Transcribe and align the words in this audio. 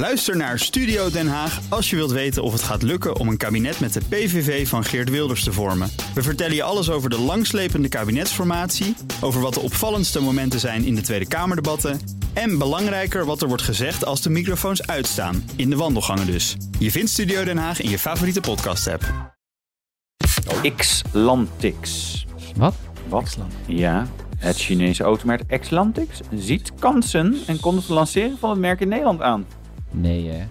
Luister 0.00 0.36
naar 0.36 0.58
Studio 0.58 1.10
Den 1.10 1.28
Haag 1.28 1.60
als 1.68 1.90
je 1.90 1.96
wilt 1.96 2.10
weten 2.10 2.42
of 2.42 2.52
het 2.52 2.62
gaat 2.62 2.82
lukken 2.82 3.16
om 3.16 3.28
een 3.28 3.36
kabinet 3.36 3.80
met 3.80 3.92
de 3.92 4.00
PVV 4.08 4.68
van 4.68 4.84
Geert 4.84 5.10
Wilders 5.10 5.44
te 5.44 5.52
vormen. 5.52 5.90
We 6.14 6.22
vertellen 6.22 6.54
je 6.54 6.62
alles 6.62 6.90
over 6.90 7.10
de 7.10 7.18
langslepende 7.18 7.88
kabinetsformatie, 7.88 8.96
over 9.20 9.40
wat 9.40 9.54
de 9.54 9.60
opvallendste 9.60 10.20
momenten 10.20 10.60
zijn 10.60 10.84
in 10.84 10.94
de 10.94 11.00
Tweede 11.00 11.28
Kamerdebatten 11.28 12.00
en 12.32 12.58
belangrijker 12.58 13.24
wat 13.24 13.42
er 13.42 13.48
wordt 13.48 13.62
gezegd 13.62 14.04
als 14.04 14.22
de 14.22 14.30
microfoons 14.30 14.86
uitstaan, 14.86 15.44
in 15.56 15.70
de 15.70 15.76
wandelgangen 15.76 16.26
dus. 16.26 16.56
Je 16.78 16.90
vindt 16.90 17.10
Studio 17.10 17.44
Den 17.44 17.58
Haag 17.58 17.80
in 17.80 17.90
je 17.90 17.98
favoriete 17.98 18.40
podcast-app. 18.40 19.34
Xlantix. 20.76 22.26
Wat? 22.56 22.74
Wat? 23.08 23.38
Ja, 23.66 24.06
het 24.36 24.56
Chinese 24.56 25.02
automerk 25.02 25.60
Xlantix 25.60 26.20
ziet 26.34 26.72
kansen 26.78 27.36
en 27.46 27.60
kondigt 27.60 27.86
het 27.86 27.96
lanceren 27.96 28.38
van 28.38 28.50
het 28.50 28.58
merk 28.58 28.80
in 28.80 28.88
Nederland 28.88 29.20
aan. 29.20 29.46
Nee, 29.90 30.28
hè? 30.30 30.44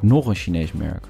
Nog 0.00 0.26
een 0.26 0.34
Chinees 0.34 0.72
merk. 0.72 1.04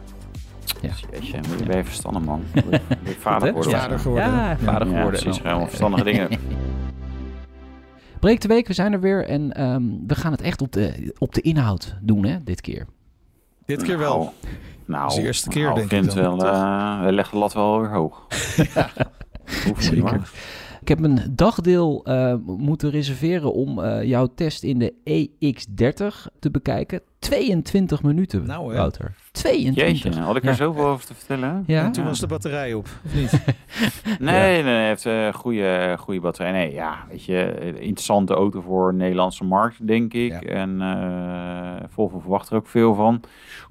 Ja. 0.80 0.91
Jeetje, 1.12 1.41
moet 1.48 1.59
je 1.59 1.65
bij 1.66 1.84
verstandig 1.84 2.23
man. 2.23 2.42
Je- 2.55 2.80
je 3.05 3.10
vader 3.19 3.38
Goed, 3.38 3.46
hè? 3.48 3.52
worden. 3.52 3.70
Ja. 3.73 3.78
Vader 3.80 3.98
geworden. 3.98 4.24
Ja, 4.30 4.56
vader 4.56 4.88
Ja, 4.88 4.95
geworden. 4.96 5.20
precies, 5.23 5.42
helemaal 5.42 5.66
verstandige 5.66 6.05
dingen. 6.05 6.29
Breek 8.20 8.41
de 8.41 8.48
week, 8.48 8.66
we 8.66 8.73
zijn 8.73 8.92
er 8.92 9.01
weer 9.01 9.27
en 9.29 9.52
ehm, 9.52 9.82
we 10.06 10.15
gaan 10.15 10.32
het 10.32 10.41
echt 10.41 10.62
op 10.62 10.73
de, 10.73 11.15
op 11.18 11.34
de 11.34 11.41
inhoud 11.41 11.96
doen, 12.01 12.24
hè, 12.24 12.37
dit 12.45 12.60
keer. 12.60 12.87
Dit 13.66 13.82
keer 13.82 13.98
wel. 13.98 14.18
Nou, 14.18 14.30
Nou, 15.06 15.15
de 15.15 15.27
eerste 15.27 15.48
keer, 15.48 15.65
nou, 15.65 15.87
denk 15.87 16.04
ik. 16.04 16.15
dan, 16.15 16.38
wel, 16.38 16.46
eh, 16.52 17.01
hij 17.01 17.12
legt 17.12 17.30
de 17.30 17.37
lat 17.38 17.52
wel 17.52 17.80
weer 17.80 17.91
hoog. 17.91 18.27
Hoeft 19.66 19.66
niet, 19.66 19.82
Zeker. 19.82 20.02
maar. 20.02 20.30
Ik 20.80 20.88
heb 20.88 21.02
een 21.02 21.18
dagdeel 21.30 22.04
eh, 22.04 22.34
moeten 22.46 22.91
reserveren 22.91 23.52
om 23.52 23.82
eh, 23.82 24.02
jouw 24.02 24.27
test 24.34 24.62
in 24.62 24.79
de 24.79 24.93
EX30 25.10 26.32
te 26.38 26.51
bekijken. 26.51 27.01
22 27.24 28.02
minuten, 28.02 28.46
Nou, 28.46 28.70
hè. 28.73 28.77
Wouter. 28.77 29.14
22. 29.32 30.02
Jeetje, 30.05 30.20
had 30.20 30.37
ik 30.37 30.42
er 30.42 30.48
Ja. 30.48 30.55
zoveel 30.55 30.87
over 30.87 31.07
te 31.07 31.15
vertellen? 31.15 31.48
hè? 31.66 31.73
Ja? 31.74 31.85
En 31.85 31.93
toen 31.93 32.04
was 32.04 32.21
de 32.21 32.26
batterij 32.26 32.74
op, 32.74 32.88
of 33.04 33.15
niet? 33.15 33.30
Nee, 34.18 34.40
nee, 34.52 34.62
nee, 34.62 34.73
hij 34.74 34.87
heeft 34.87 35.04
een 35.04 35.35
goede, 35.35 35.96
goede 35.98 36.21
batterij. 36.21 36.52
Nee, 36.52 36.73
ja, 36.73 37.04
weet 37.09 37.24
je, 37.24 37.43
eh, 37.45 37.66
interessante 37.66 38.35
auto 38.35 38.60
voor 38.60 38.90
de 38.90 38.96
Nederlandse 38.96 39.45
markt, 39.45 39.87
denk 39.87 40.13
ik. 40.15 40.30
Ja. 40.30 40.40
En 40.40 40.80
eh 40.80 41.88
Volvo 41.88 42.18
verwacht 42.18 42.51
er 42.51 42.57
ook 42.57 42.68
veel 42.68 42.95
van. 42.95 43.21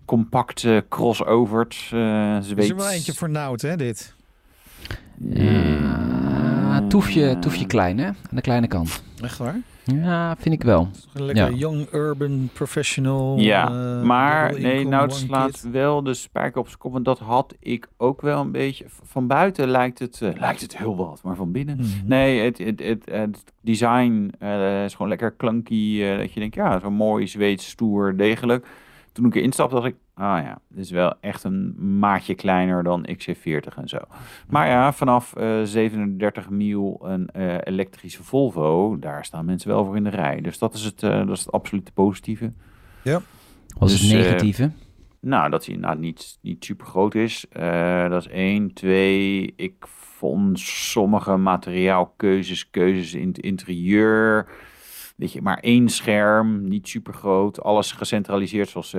Compacte 0.05 0.85
crossovers. 0.89 1.91
eh 1.93 2.35
Er 2.35 2.43
Zweeds. 2.43 2.63
is 2.63 2.69
er 2.69 2.75
wel 2.75 2.89
eentje 2.89 3.13
voor 3.13 3.29
Nout, 3.29 3.61
hè, 3.61 3.75
dit? 3.75 4.15
Ja, 5.29 6.81
toefje, 6.87 7.39
toefje 7.39 7.65
klein, 7.65 7.97
hè? 7.97 8.05
Aan 8.07 8.15
de 8.29 8.41
kleine 8.41 8.67
kant. 8.67 9.03
Echt 9.21 9.37
waar? 9.37 9.57
Ja, 9.85 10.35
vind 10.39 10.55
ik 10.55 10.63
wel. 10.63 10.87
Een 11.13 11.23
lekker 11.25 11.51
Ja. 11.51 11.57
young 11.57 11.87
urban 11.93 12.49
professional. 12.53 13.37
Ja, 13.39 13.67
eh, 13.67 14.01
maar 14.03 14.59
nee, 14.59 14.87
nou 14.87 15.03
het 15.03 15.13
slaat 15.13 15.51
kid. 15.61 15.71
wel 15.71 16.03
de 16.03 16.13
spijker 16.13 16.59
op 16.59 16.67
zijn 16.67 16.79
kop. 16.79 16.95
En 16.95 17.03
dat 17.03 17.19
had 17.19 17.55
ik 17.59 17.87
ook 17.97 18.21
wel 18.21 18.41
een 18.41 18.51
beetje. 18.51 18.85
Van 18.87 19.27
buiten 19.27 19.67
lijkt 19.67 19.99
het, 19.99 20.21
eh, 20.21 20.29
lijkt 20.39 20.61
het 20.61 20.77
heel 20.77 20.95
wat, 20.95 21.21
maar 21.23 21.35
van 21.35 21.51
binnen. 21.51 21.77
Mhm. 21.77 21.87
Nee, 22.05 22.39
het, 22.41 22.57
het, 22.57 22.79
het, 22.83 23.05
het 23.11 23.43
design 23.61 24.31
eh, 24.39 24.83
is 24.83 24.91
gewoon 24.93 25.07
lekker 25.09 25.35
clunky. 25.37 26.01
eh, 26.03 26.17
dat 26.17 26.33
je 26.33 26.39
denkt, 26.39 26.55
ja, 26.55 26.79
zo 26.79 26.91
mooi, 26.91 27.27
Zweeds, 27.27 27.69
stoer, 27.69 28.17
degelijk. 28.17 28.65
Toen 29.11 29.25
ik 29.25 29.35
erin 29.35 29.51
stapte, 29.51 29.75
dacht 29.75 29.87
ik, 29.87 29.95
ah 30.13 30.43
ja, 30.43 30.59
dit 30.67 30.83
is 30.83 30.91
wel 30.91 31.13
echt 31.21 31.43
een 31.43 31.75
maatje 31.99 32.35
kleiner 32.35 32.83
dan 32.83 33.07
XC40 33.09 33.75
en 33.75 33.87
zo. 33.87 33.97
Maar 34.47 34.67
ja, 34.67 34.93
vanaf 34.93 35.35
eh 35.35 35.61
37 35.63 36.49
mil 36.49 36.99
een 37.03 37.27
eh, 37.29 37.57
elektrische 37.63 38.23
Volvo, 38.23 38.99
daar 38.99 39.25
staan 39.25 39.45
mensen 39.45 39.69
wel 39.69 39.85
voor 39.85 39.95
in 39.95 40.03
de 40.03 40.09
rij. 40.09 40.41
Dus 40.41 40.57
dat 40.57 40.73
is 40.73 40.83
het, 40.83 41.03
eh, 41.03 41.17
dat 41.17 41.29
is 41.37 41.39
het 41.39 41.51
absolute 41.51 41.91
positieve. 41.91 42.51
Was 43.77 43.91
Dus, 43.91 44.01
het 44.01 44.11
eh, 44.11 44.17
negatieve? 44.17 44.71
Nou, 45.19 45.49
dat 45.49 45.65
hij 45.65 45.75
nou, 45.75 45.99
niet, 45.99 46.37
niet 46.41 46.65
super 46.65 46.85
groot 46.85 47.15
is. 47.15 47.45
Eh, 47.49 48.09
dat 48.09 48.25
is 48.25 48.31
één. 48.31 48.73
Twee, 48.73 49.53
ik 49.55 49.85
vond 49.87 50.59
sommige 50.59 51.37
materiaalkeuzes, 51.37 52.69
keuzes 52.69 53.13
in 53.13 53.27
het 53.27 53.39
interieur. 53.39 54.47
Weet 55.23 55.31
je, 55.31 55.41
maar 55.41 55.57
één 55.57 55.89
scherm, 55.89 56.67
niet 56.67 56.87
super 56.87 57.13
groot. 57.13 57.61
Alles 57.61 57.91
gecentraliseerd, 57.91 58.69
zoals 58.69 58.93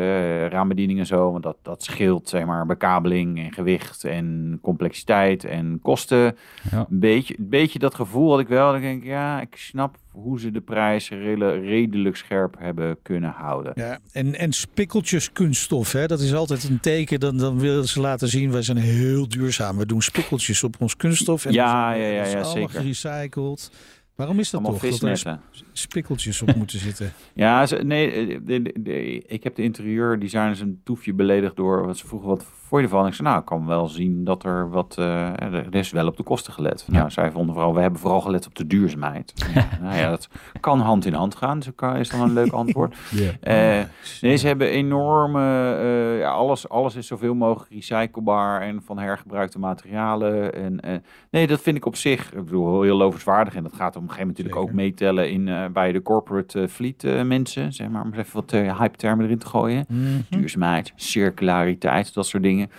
raambediening 0.48 0.98
en 0.98 1.06
zo. 1.06 1.30
Want 1.30 1.42
dat, 1.42 1.56
dat 1.62 1.82
scheelt, 1.82 2.28
zeg 2.28 2.44
maar, 2.44 2.66
bekabeling 2.66 3.38
en 3.38 3.52
gewicht 3.52 4.04
en 4.04 4.58
complexiteit 4.62 5.44
en 5.44 5.78
kosten. 5.82 6.36
Ja. 6.70 6.86
Een 6.90 6.98
beetje, 7.00 7.34
een 7.38 7.48
beetje 7.48 7.78
dat 7.78 7.94
gevoel 7.94 8.30
had 8.30 8.40
ik 8.40 8.48
wel. 8.48 8.72
Dan 8.72 8.80
denk 8.80 9.02
ik, 9.02 9.08
ja, 9.08 9.40
ik 9.40 9.56
snap 9.56 9.96
hoe 10.10 10.40
ze 10.40 10.50
de 10.50 10.60
prijs 10.60 11.08
redelijk 11.08 12.16
scherp 12.16 12.56
hebben 12.58 12.96
kunnen 13.02 13.30
houden. 13.30 13.72
Ja, 13.74 13.98
en, 14.12 14.34
en 14.38 14.52
spikkeltjes 14.52 15.32
kunststof, 15.32 15.92
hè? 15.92 16.06
dat 16.06 16.20
is 16.20 16.34
altijd 16.34 16.64
een 16.64 16.80
teken. 16.80 17.20
Dan, 17.20 17.36
dan 17.36 17.58
willen 17.58 17.88
ze 17.88 18.00
laten 18.00 18.28
zien, 18.28 18.50
wij 18.52 18.62
zijn 18.62 18.76
heel 18.78 19.28
duurzaam. 19.28 19.76
We 19.76 19.86
doen 19.86 20.02
spikkeltjes 20.02 20.64
op 20.64 20.74
ons 20.78 20.96
kunststof. 20.96 21.44
En 21.44 21.52
Ja, 21.52 21.90
dat 21.90 22.00
ja, 22.00 22.06
ja, 22.06 22.22
dat 22.22 22.32
ja, 22.32 22.40
allemaal 22.40 22.52
zeker. 22.68 22.80
gerecycled. 22.80 23.70
Waarom 24.14 24.38
is 24.38 24.50
dat 24.50 24.60
Allemaal 24.60 24.78
toch? 24.80 24.88
Visnetten. 24.90 25.40
spikkeltjes 25.72 26.42
op 26.42 26.54
moeten 26.54 26.78
zitten. 26.78 27.12
Ja, 27.34 27.66
ze, 27.66 27.76
nee, 27.76 28.10
eh, 28.10 28.38
de, 28.44 28.62
de- 28.62 28.74
de- 28.80 29.22
ik 29.26 29.42
heb 29.44 29.54
de 29.54 29.62
interieurdesigners 29.62 30.60
een 30.60 30.80
toefje 30.84 31.12
beledigd 31.14 31.56
door 31.56 31.86
wat 31.86 31.96
ze 31.98 32.06
vroegen 32.06 32.28
wat 32.28 32.44
vond 32.44 32.82
je 32.82 32.88
ervan? 32.88 33.06
Ik 33.06 33.14
zei, 33.14 33.28
nou, 33.28 33.40
ik 33.40 33.46
kan 33.46 33.66
wel 33.66 33.86
zien 33.88 34.24
dat 34.24 34.44
er 34.44 34.70
wat, 34.70 34.94
eh, 34.98 35.40
er 35.40 35.74
is 35.74 35.90
wel 35.90 36.06
op 36.06 36.16
de 36.16 36.22
kosten 36.22 36.52
gelet. 36.52 36.84
Nou, 36.88 37.10
zij 37.10 37.30
vonden 37.30 37.54
vooral, 37.54 37.74
we 37.74 37.80
hebben 37.80 38.00
vooral 38.00 38.20
gelet 38.20 38.46
op 38.46 38.54
de 38.54 38.66
duurzaamheid. 38.66 39.32
Ja, 39.54 39.68
nou 39.82 39.96
ja, 39.96 40.10
dat 40.10 40.28
kan 40.60 40.80
hand 40.80 41.06
in 41.06 41.12
hand 41.12 41.34
gaan, 41.34 41.58
dus 41.58 41.68
dat 41.76 41.96
is 41.96 42.08
dan 42.10 42.20
een 42.20 42.32
leuk 42.32 42.52
antwoord. 42.62 42.96
Eh, 43.40 43.80
nee, 44.20 44.36
ze 44.36 44.46
hebben 44.46 44.68
enorme, 44.68 45.74
eh, 45.76 46.18
ja, 46.18 46.30
alles, 46.30 46.68
alles 46.68 46.94
is 46.94 47.06
zoveel 47.06 47.34
mogelijk 47.34 47.70
recyclebaar 47.72 48.60
en 48.60 48.82
van 48.84 48.98
hergebruikte 48.98 49.58
materialen. 49.58 50.54
En, 50.54 50.80
eh, 50.80 50.96
nee, 51.30 51.46
dat 51.46 51.60
vind 51.60 51.76
ik 51.76 51.86
op 51.86 51.96
zich, 51.96 52.32
ik 52.32 52.44
bedoel, 52.44 52.82
heel 52.82 52.96
lovenswaardig. 52.96 53.54
En 53.54 53.62
dat 53.62 53.72
gaat 53.74 53.96
op 53.96 54.02
een 54.04 54.10
gegeven 54.10 54.26
moment 54.26 54.38
natuurlijk 54.38 54.70
ook 54.70 54.72
meetellen 54.76 55.30
in, 55.30 55.48
eh, 55.48 55.66
bij 55.66 55.92
de 55.92 56.02
corporate 56.02 56.60
eh, 56.62 56.68
fleet 56.68 57.04
eh, 57.04 57.22
mensen, 57.22 57.72
zeg 57.72 57.88
maar, 57.88 58.02
om 58.02 58.12
even 58.12 58.34
wat 58.34 58.50
hype 58.50 58.96
termen 58.96 59.24
erin 59.24 59.38
te 59.38 59.46
gooien. 59.46 59.84
Mhm. 59.88 60.20
Duurzaamheid, 60.30 60.92
circulariteit, 60.96 62.14
dat 62.14 62.26
soort 62.26 62.42
dingen. 62.42 62.70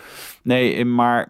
Nee, 0.42 0.84
maar 0.84 1.28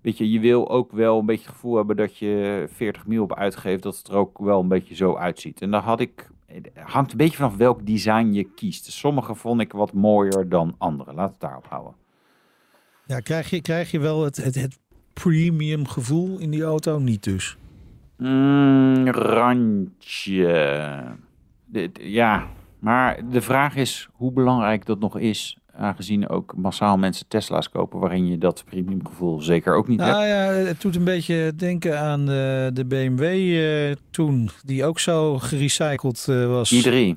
weet 0.00 0.18
je, 0.18 0.30
je 0.30 0.40
wil 0.40 0.70
ook 0.70 0.92
wel 0.92 1.18
een 1.18 1.26
beetje 1.26 1.44
het 1.44 1.54
gevoel 1.54 1.76
hebben 1.76 1.96
dat 1.96 2.16
je 2.16 2.66
40 2.72 3.06
mil 3.06 3.22
op 3.22 3.34
uitgeeft, 3.34 3.82
dat 3.82 3.96
het 3.96 4.08
er 4.08 4.14
ook 4.14 4.38
wel 4.38 4.60
een 4.60 4.68
beetje 4.68 4.94
zo 4.94 5.16
uitziet. 5.16 5.60
En 5.60 5.70
daar 5.70 5.82
had 5.82 6.00
ik, 6.00 6.30
het 6.46 6.70
hangt 6.74 7.10
een 7.10 7.16
beetje 7.16 7.36
vanaf 7.36 7.56
welk 7.56 7.86
design 7.86 8.32
je 8.32 8.44
kiest. 8.54 8.92
Sommige 8.92 9.34
vond 9.34 9.60
ik 9.60 9.72
wat 9.72 9.92
mooier 9.92 10.48
dan 10.48 10.74
andere. 10.78 11.14
Laat 11.14 11.30
het 11.30 11.40
daarop 11.40 11.66
houden. 11.68 11.94
Ja, 13.06 13.20
krijg 13.20 13.50
je, 13.50 13.60
krijg 13.60 13.90
je 13.90 13.98
wel 13.98 14.24
het, 14.24 14.36
het, 14.36 14.54
het 14.54 14.78
premium 15.12 15.86
gevoel 15.86 16.38
in 16.38 16.50
die 16.50 16.62
auto? 16.62 16.98
Niet 16.98 17.24
dus. 17.24 17.56
Mm, 18.18 19.08
randje. 19.08 21.02
Ja, 21.92 22.46
maar 22.78 23.20
de 23.30 23.40
vraag 23.40 23.76
is 23.76 24.08
hoe 24.12 24.32
belangrijk 24.32 24.86
dat 24.86 24.98
nog 24.98 25.18
is. 25.18 25.58
Aangezien 25.74 26.28
ook 26.28 26.56
massaal 26.56 26.96
mensen 26.96 27.28
Tesla's 27.28 27.70
kopen, 27.70 28.00
waarin 28.00 28.26
je 28.26 28.38
dat 28.38 28.64
premium 28.64 29.06
gevoel 29.06 29.40
zeker 29.40 29.74
ook 29.74 29.88
niet 29.88 30.00
hebt. 30.00 30.12
Nou 30.12 30.26
ja, 30.26 30.44
het 30.44 30.80
doet 30.80 30.96
een 30.96 31.04
beetje 31.04 31.52
denken 31.56 32.00
aan 32.00 32.26
de, 32.26 32.70
de 32.72 32.84
BMW 32.84 33.22
eh, 33.22 33.96
toen, 34.10 34.50
die 34.64 34.84
ook 34.84 34.98
zo 34.98 35.38
gerecycled 35.38 36.26
eh, 36.28 36.46
was. 36.46 36.74
i3. 36.74 37.14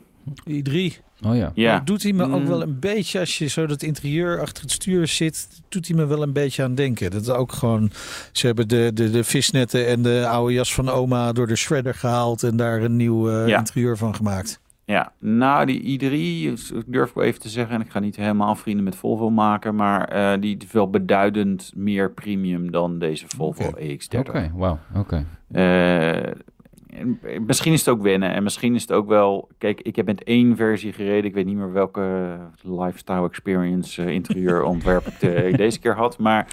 i3. 0.49 1.10
Oh 1.23 1.35
ja. 1.35 1.51
Ja. 1.53 1.77
Dat 1.77 1.87
doet 1.87 2.03
hij 2.03 2.13
me 2.13 2.23
ook 2.23 2.39
Mm. 2.41 2.47
wel 2.47 2.61
een 2.61 2.79
beetje, 2.79 3.19
als 3.19 3.37
je 3.37 3.47
zo 3.47 3.65
dat 3.65 3.81
interieur 3.83 4.39
achter 4.41 4.61
het 4.63 4.71
stuur 4.71 5.07
zit, 5.07 5.47
doet 5.69 5.87
hij 5.87 5.95
me 5.97 6.05
wel 6.05 6.21
een 6.21 6.33
beetje 6.33 6.63
aan 6.63 6.75
denken. 6.75 7.11
Dat 7.11 7.21
is 7.21 7.29
ook 7.29 7.51
gewoon, 7.51 7.91
ze 8.31 8.45
hebben 8.45 8.67
de, 8.67 8.91
de, 8.93 9.09
de 9.09 9.23
visnetten 9.23 9.87
en 9.87 10.01
de 10.01 10.27
oude 10.27 10.53
jas 10.53 10.73
van 10.73 10.89
oma 10.89 11.31
door 11.31 11.47
de 11.47 11.55
shredder 11.55 11.93
gehaald 11.93 12.43
en 12.43 12.57
daar 12.57 12.81
een 12.81 12.95
nieuw 12.95 13.29
eh, 13.29 13.47
Ja. 13.47 13.57
interieur 13.57 13.97
van 13.97 14.15
gemaakt. 14.15 14.59
Ja, 14.85 15.11
nou 15.19 15.65
die 15.65 15.99
i3 15.99 16.53
durf 16.85 17.09
ik 17.09 17.15
wel 17.15 17.23
even 17.23 17.39
te 17.41 17.49
zeggen. 17.49 17.75
En 17.75 17.81
ik 17.81 17.91
ga 17.91 17.99
niet 17.99 18.15
helemaal 18.15 18.55
vrienden 18.55 18.83
met 18.83 18.95
Volvo 18.95 19.29
maken. 19.29 19.75
Maar 19.75 20.07
eh, 20.07 20.41
die 20.41 20.57
is 20.57 20.71
wel 20.71 20.89
beduidend 20.89 21.71
meer 21.75 22.11
premium 22.11 22.71
dan 22.71 22.99
deze 22.99 23.25
Volvo 23.27 23.63
Oké. 23.67 23.79
EX30. 23.97 24.19
Oké, 24.19 24.51
wauw. 24.55 24.79
Oké. 24.95 25.25
Eh, 25.51 26.31
misschien 27.45 27.73
is 27.73 27.79
het 27.85 27.89
ook 27.89 28.01
wennen. 28.01 28.33
En 28.33 28.43
misschien 28.43 28.75
is 28.75 28.81
het 28.81 28.91
ook 28.91 29.07
wel... 29.07 29.49
Kijk, 29.57 29.81
ik 29.81 29.95
heb 29.95 30.05
met 30.05 30.23
één 30.23 30.55
versie 30.55 30.93
gereden. 30.93 31.25
Ik 31.25 31.33
weet 31.33 31.45
niet 31.45 31.55
meer 31.55 31.73
welke 31.73 32.37
lifestyle 32.61 33.27
experience 33.27 34.03
uh, 34.03 34.09
interieurontwerp 34.09 35.07
ik, 35.07 35.19
de, 35.19 35.47
ik 35.47 35.57
deze 35.57 35.79
keer 35.79 35.95
had. 35.95 36.17
Maar 36.17 36.47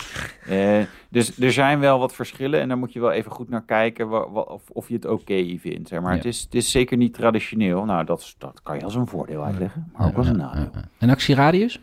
uh, 0.51 0.79
dus 1.09 1.41
er 1.41 1.53
zijn 1.53 1.81
wel 1.81 1.99
wat 1.99 2.15
verschillen. 2.15 2.61
En 2.61 2.69
daar 2.69 2.79
moet 2.79 2.93
je 2.93 3.01
wel 3.01 3.13
even 3.13 3.31
goed 3.31 3.49
naar 3.49 3.65
kijken 3.65 4.09
wa, 4.09 4.31
wa, 4.31 4.41
of, 4.41 4.63
of 4.73 4.89
je 4.89 4.95
het 4.95 5.05
oké 5.05 5.15
okay 5.15 5.59
vindt. 5.61 5.89
Zeg 5.89 6.01
maar. 6.01 6.11
Ja. 6.11 6.17
het, 6.17 6.27
is, 6.27 6.41
het 6.41 6.55
is 6.55 6.71
zeker 6.71 6.97
niet 6.97 7.15
traditioneel. 7.15 7.85
Nou, 7.85 8.05
dat, 8.05 8.35
dat 8.39 8.63
kan 8.63 8.79
je 8.79 8.85
als 8.85 8.95
een 8.95 9.07
voordeel 9.07 9.45
uitleggen. 9.45 9.91
Maar 9.97 10.07
ook 10.07 10.17
als 10.17 10.29
een 10.29 10.37
nadeel. 10.37 10.71
En 10.99 11.11
actieradius? 11.11 11.81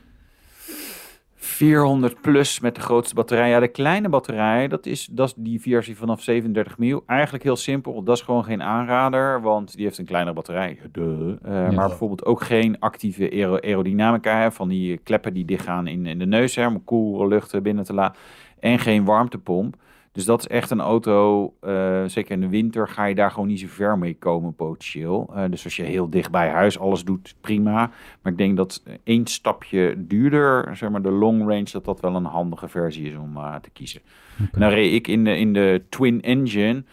400 1.45 2.21
plus 2.21 2.59
met 2.59 2.75
de 2.75 2.81
grootste 2.81 3.15
batterij. 3.15 3.49
Ja, 3.49 3.59
de 3.59 3.67
kleine 3.67 4.09
batterij, 4.09 4.67
dat 4.67 4.85
is, 4.85 5.05
dat 5.05 5.27
is 5.27 5.33
die 5.37 5.61
versie 5.61 5.97
vanaf 5.97 6.21
37 6.21 6.77
mil. 6.77 7.03
Eigenlijk 7.05 7.43
heel 7.43 7.55
simpel. 7.55 8.03
Dat 8.03 8.15
is 8.15 8.21
gewoon 8.21 8.43
geen 8.43 8.63
aanrader, 8.63 9.41
want 9.41 9.75
die 9.75 9.85
heeft 9.85 9.97
een 9.97 10.05
kleinere 10.05 10.35
batterij. 10.35 10.79
De, 10.91 11.37
uh, 11.45 11.51
Maar 11.51 11.87
bijvoorbeeld 11.87 12.25
ook 12.25 12.43
geen 12.43 12.79
actieve 12.79 13.31
aero 13.31 13.59
aerodynamica. 13.59 14.41
Hè, 14.41 14.51
van 14.51 14.67
die 14.67 14.97
kleppen 14.97 15.33
die 15.33 15.45
dichtgaan 15.45 15.87
in, 15.87 16.05
in 16.05 16.19
de 16.19 16.25
neus 16.25 16.55
hè, 16.55 16.67
om 16.67 16.83
koele 16.83 17.27
lucht 17.27 17.61
binnen 17.61 17.83
te 17.83 17.93
laten. 17.93 18.21
En 18.59 18.79
geen 18.79 19.05
warmtepomp. 19.05 19.75
Dus 20.15 20.25
dat 20.25 20.39
is 20.39 20.47
echt 20.47 20.71
een 20.71 20.81
auto, 20.81 21.53
uh, 21.63 22.03
zeker 22.05 22.31
in 22.31 22.41
de 22.41 22.49
winter 22.49 22.87
ga 22.87 23.05
je 23.05 23.15
daar 23.15 23.31
gewoon 23.31 23.47
niet 23.47 23.59
zo 23.59 23.67
ver 23.69 23.97
mee 23.97 24.15
komen 24.19 24.55
potentieel. 24.55 25.33
Uh, 25.35 25.43
dus 25.49 25.63
als 25.63 25.75
je 25.75 25.83
heel 25.83 26.09
dicht 26.09 26.31
bij 26.31 26.49
huis 26.49 26.79
alles 26.79 27.03
doet, 27.03 27.35
prima. 27.41 27.91
Maar 28.21 28.31
ik 28.31 28.37
denk 28.37 28.57
dat 28.57 28.83
één 29.03 29.25
stapje 29.25 29.95
duurder, 29.97 30.75
zeg 30.75 30.89
maar 30.89 31.01
de 31.01 31.11
long 31.11 31.39
range, 31.39 31.67
dat 31.71 31.85
dat 31.85 31.99
wel 31.99 32.15
een 32.15 32.25
handige 32.25 32.67
versie 32.67 33.09
is 33.09 33.15
om 33.15 33.37
uh, 33.37 33.55
te 33.55 33.69
kiezen. 33.69 34.01
Okay. 34.33 34.59
Dan 34.59 34.69
reed 34.69 34.93
ik 34.93 35.07
in 35.07 35.23
de, 35.23 35.37
in 35.37 35.53
de 35.53 35.83
Twin 35.89 36.21
Engine. 36.21 36.83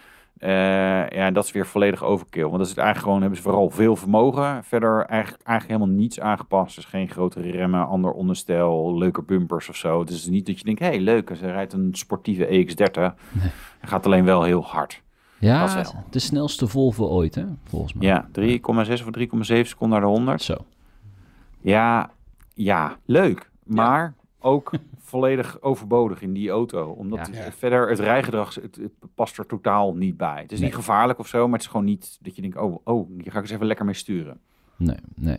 Uh, 0.44 1.08
ja, 1.08 1.30
dat 1.30 1.44
is 1.44 1.52
weer 1.52 1.66
volledig 1.66 2.04
overkill. 2.04 2.42
Want 2.42 2.58
dat 2.58 2.66
is 2.66 2.74
eigenlijk 2.74 3.04
gewoon, 3.04 3.20
hebben 3.20 3.38
ze 3.38 3.44
vooral 3.44 3.70
veel 3.70 3.96
vermogen. 3.96 4.64
Verder 4.64 5.04
eigenlijk, 5.06 5.42
eigenlijk 5.46 5.78
helemaal 5.78 6.00
niets 6.00 6.20
aangepast. 6.20 6.74
Dus 6.74 6.84
geen 6.84 7.08
grotere 7.08 7.50
remmen, 7.50 7.86
ander 7.86 8.10
onderstel, 8.10 8.98
leuke 8.98 9.22
bumpers 9.22 9.68
of 9.68 9.76
zo. 9.76 10.00
Het 10.00 10.10
is 10.10 10.26
niet 10.26 10.46
dat 10.46 10.58
je 10.58 10.64
denkt, 10.64 10.80
hé 10.80 10.86
hey, 10.86 11.00
leuk, 11.00 11.32
ze 11.36 11.50
rijdt 11.50 11.72
een 11.72 11.88
sportieve 11.92 12.46
EX30. 12.46 12.92
Nee. 12.94 13.50
Hij 13.78 13.88
gaat 13.88 14.06
alleen 14.06 14.24
wel 14.24 14.42
heel 14.42 14.64
hard. 14.64 15.02
Ja, 15.38 15.84
de 16.10 16.18
snelste 16.18 16.66
Volvo 16.66 17.06
ooit, 17.06 17.34
hè? 17.34 17.44
Volgens 17.64 17.92
mij. 17.92 18.06
Ja, 18.06 18.28
3,6 18.40 18.52
of 18.92 19.08
3,7 19.18 19.60
seconden 19.60 20.00
naar 20.00 20.00
de 20.00 20.16
100. 20.16 20.42
Zo. 20.42 20.56
Ja, 21.60 22.10
ja, 22.54 22.96
leuk. 23.04 23.50
Maar 23.64 24.02
ja. 24.02 24.14
ook 24.40 24.70
volledig 25.12 25.60
overbodig 25.60 26.22
in 26.22 26.32
die 26.32 26.50
auto. 26.50 26.90
Omdat 26.90 27.28
ja. 27.32 27.38
het, 27.38 27.54
verder 27.54 27.88
het 27.88 27.98
rijgedrag 27.98 28.54
het, 28.54 28.76
het, 28.76 28.92
past 29.14 29.38
er 29.38 29.46
totaal 29.46 29.94
niet 29.94 30.16
bij. 30.16 30.42
Het 30.42 30.52
is 30.52 30.58
nee. 30.58 30.68
niet 30.68 30.76
gevaarlijk 30.78 31.18
of 31.18 31.26
zo, 31.26 31.44
maar 31.44 31.52
het 31.52 31.62
is 31.62 31.66
gewoon 31.66 31.86
niet 31.86 32.18
dat 32.20 32.36
je 32.36 32.42
denkt, 32.42 32.56
oh, 32.56 32.76
oh, 32.84 33.08
hier 33.22 33.32
ga 33.32 33.36
ik 33.36 33.42
eens 33.44 33.52
even 33.52 33.66
lekker 33.66 33.84
mee 33.84 33.94
sturen. 33.94 34.40
Nee, 34.76 34.96
nee. 35.14 35.36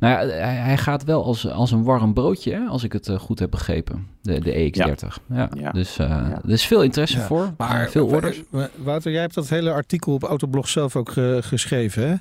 Nou 0.00 0.12
ja, 0.12 0.34
hij, 0.34 0.54
hij 0.54 0.76
gaat 0.76 1.04
wel 1.04 1.24
als, 1.24 1.50
als 1.50 1.70
een 1.70 1.84
warm 1.84 2.12
broodje, 2.12 2.52
hè, 2.52 2.64
als 2.66 2.84
ik 2.84 2.92
het 2.92 3.08
uh, 3.08 3.18
goed 3.18 3.38
heb 3.38 3.50
begrepen. 3.50 4.06
De, 4.22 4.40
de 4.40 4.52
EX30. 4.52 5.22
Ja. 5.28 5.48
ja. 5.56 5.70
Dus 5.70 5.98
uh, 5.98 6.08
ja. 6.08 6.40
er 6.44 6.50
is 6.50 6.66
veel 6.66 6.82
interesse 6.82 7.20
voor. 7.20 7.54
Maar 7.56 7.90
veel 7.90 8.06
orders. 8.06 8.42
Wouter, 8.76 9.12
jij 9.12 9.20
hebt 9.20 9.34
dat 9.34 9.48
hele 9.48 9.72
artikel 9.72 10.12
op 10.12 10.22
Autoblog 10.22 10.68
zelf 10.68 10.96
ook 10.96 11.10
ge 11.10 11.38
geschreven, 11.42 12.08
hè? 12.08 12.14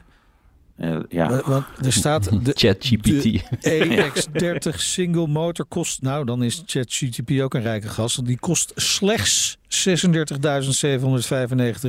Uh, 0.77 0.98
ja. 1.10 1.42
Want 1.45 1.66
er 1.86 1.94
staat 1.94 2.30
de 2.45 2.51
ChatGPT. 2.56 3.44
EX30 3.69 4.75
single 4.95 5.27
motor 5.27 5.66
kost, 5.66 6.01
nou 6.01 6.25
dan 6.25 6.44
is 6.44 6.63
ChatGPT 6.66 7.42
ook 7.42 7.54
een 7.54 7.62
rijke 7.62 7.89
gast, 7.89 8.16
want 8.16 8.27
die 8.27 8.39
kost 8.39 8.72
slechts 8.75 9.57
36.795 9.57 9.62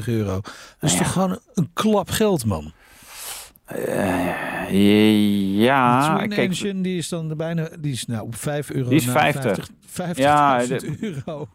euro. 0.04 0.40
Dat 0.40 0.90
is 0.90 0.92
ja. 0.92 0.98
toch 0.98 1.12
gewoon 1.12 1.38
een 1.54 1.70
klap 1.72 2.10
geld, 2.10 2.44
man. 2.44 2.72
Uh, 3.76 5.60
ja, 5.62 6.18
de 6.18 6.28
kijk, 6.28 6.40
Engine, 6.40 6.80
die 6.80 6.98
is 6.98 7.08
dan 7.08 7.36
bijna, 7.36 7.68
die 7.78 7.92
is 7.92 8.06
nou 8.06 8.22
op 8.26 8.36
5 8.36 8.70
euro. 8.70 8.88
Die 8.88 8.98
is 8.98 9.04
50. 9.04 9.42
50, 9.42 9.68
50 9.86 10.24
ja, 10.24 10.66
de, 10.66 10.96
euro. 11.00 11.48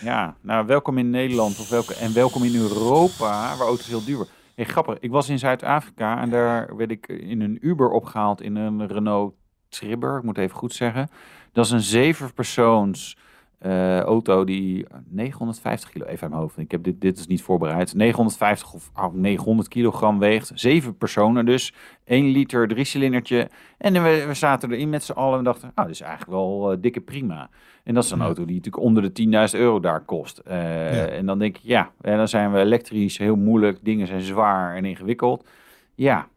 Ja, 0.00 0.36
nou 0.40 0.66
welkom 0.66 0.98
in 0.98 1.10
Nederland 1.10 1.58
of 1.58 1.68
welke, 1.68 1.94
en 1.94 2.14
welkom 2.14 2.44
in 2.44 2.54
Europa, 2.54 3.56
waar 3.56 3.66
auto's 3.66 3.86
heel 3.86 4.04
duur. 4.04 4.26
Hey, 4.56 4.64
grappig, 4.64 4.98
ik 4.98 5.10
was 5.10 5.28
in 5.28 5.38
Zuid-Afrika 5.38 6.20
en 6.20 6.30
daar 6.30 6.76
werd 6.76 6.90
ik 6.90 7.08
in 7.08 7.40
een 7.40 7.58
Uber 7.60 7.90
opgehaald 7.90 8.40
in 8.40 8.56
een 8.56 8.86
Renault 8.86 9.34
Tribber, 9.68 10.16
ik 10.16 10.22
moet 10.22 10.38
even 10.38 10.56
goed 10.56 10.74
zeggen. 10.74 11.08
Dat 11.52 11.64
is 11.64 11.70
een 11.70 11.80
zevenpersoons 11.80 13.16
uh, 13.62 14.00
auto 14.00 14.44
die 14.44 14.86
950 15.08 15.90
kilo, 15.90 16.04
even 16.04 16.22
aan 16.22 16.30
mijn 16.30 16.42
hoofd. 16.42 16.58
Ik 16.58 16.70
heb 16.70 16.82
dit, 16.82 17.00
dit 17.00 17.18
is 17.18 17.26
niet 17.26 17.42
voorbereid. 17.42 17.94
950 17.94 18.72
of 18.72 18.90
oh, 18.94 19.14
900 19.14 19.68
kilogram 19.68 20.18
weegt. 20.18 20.50
Zeven 20.54 20.96
personen 20.96 21.46
dus. 21.46 21.74
1 22.04 22.26
liter, 22.26 22.68
drie 22.68 22.84
cilindertje. 22.84 23.48
En 23.78 23.92
we, 23.92 24.24
we 24.26 24.34
zaten 24.34 24.72
erin 24.72 24.88
met 24.88 25.04
z'n 25.04 25.12
allen 25.12 25.38
en 25.38 25.44
dachten, 25.44 25.72
nou, 25.74 25.86
dat 25.88 25.96
is 25.96 26.00
eigenlijk 26.00 26.30
wel 26.30 26.72
uh, 26.72 26.78
dikke 26.80 27.00
prima. 27.00 27.50
En 27.84 27.94
dat 27.94 28.04
is 28.04 28.10
een 28.10 28.18
ja. 28.18 28.24
auto 28.24 28.44
die 28.44 28.56
natuurlijk 28.56 28.84
onder 28.84 29.14
de 29.14 29.48
10.000 29.54 29.60
euro 29.60 29.80
daar 29.80 30.04
kost. 30.04 30.42
Uh, 30.48 30.54
ja. 30.94 31.06
En 31.06 31.26
dan 31.26 31.38
denk 31.38 31.56
ik, 31.56 31.62
ja, 31.62 31.90
en 32.00 32.16
dan 32.16 32.28
zijn 32.28 32.52
we 32.52 32.58
elektrisch 32.58 33.18
heel 33.18 33.36
moeilijk. 33.36 33.78
Dingen 33.82 34.06
zijn 34.06 34.20
zwaar 34.20 34.76
en 34.76 34.84
ingewikkeld. 34.84 35.48
Ja, 35.94 36.28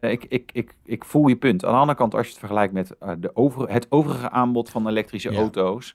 ik, 0.00 0.24
ik, 0.28 0.50
ik, 0.52 0.74
ik 0.84 1.04
voel 1.04 1.28
je 1.28 1.36
punt. 1.36 1.64
Aan 1.64 1.72
de 1.72 1.78
andere 1.78 1.98
kant, 1.98 2.14
als 2.14 2.24
je 2.24 2.30
het 2.30 2.38
vergelijkt 2.38 2.72
met 2.72 2.96
uh, 3.02 3.10
de 3.18 3.30
over, 3.36 3.72
het 3.72 3.86
overige 3.88 4.30
aanbod 4.30 4.70
van 4.70 4.88
elektrische 4.88 5.32
ja. 5.32 5.38
auto's. 5.38 5.94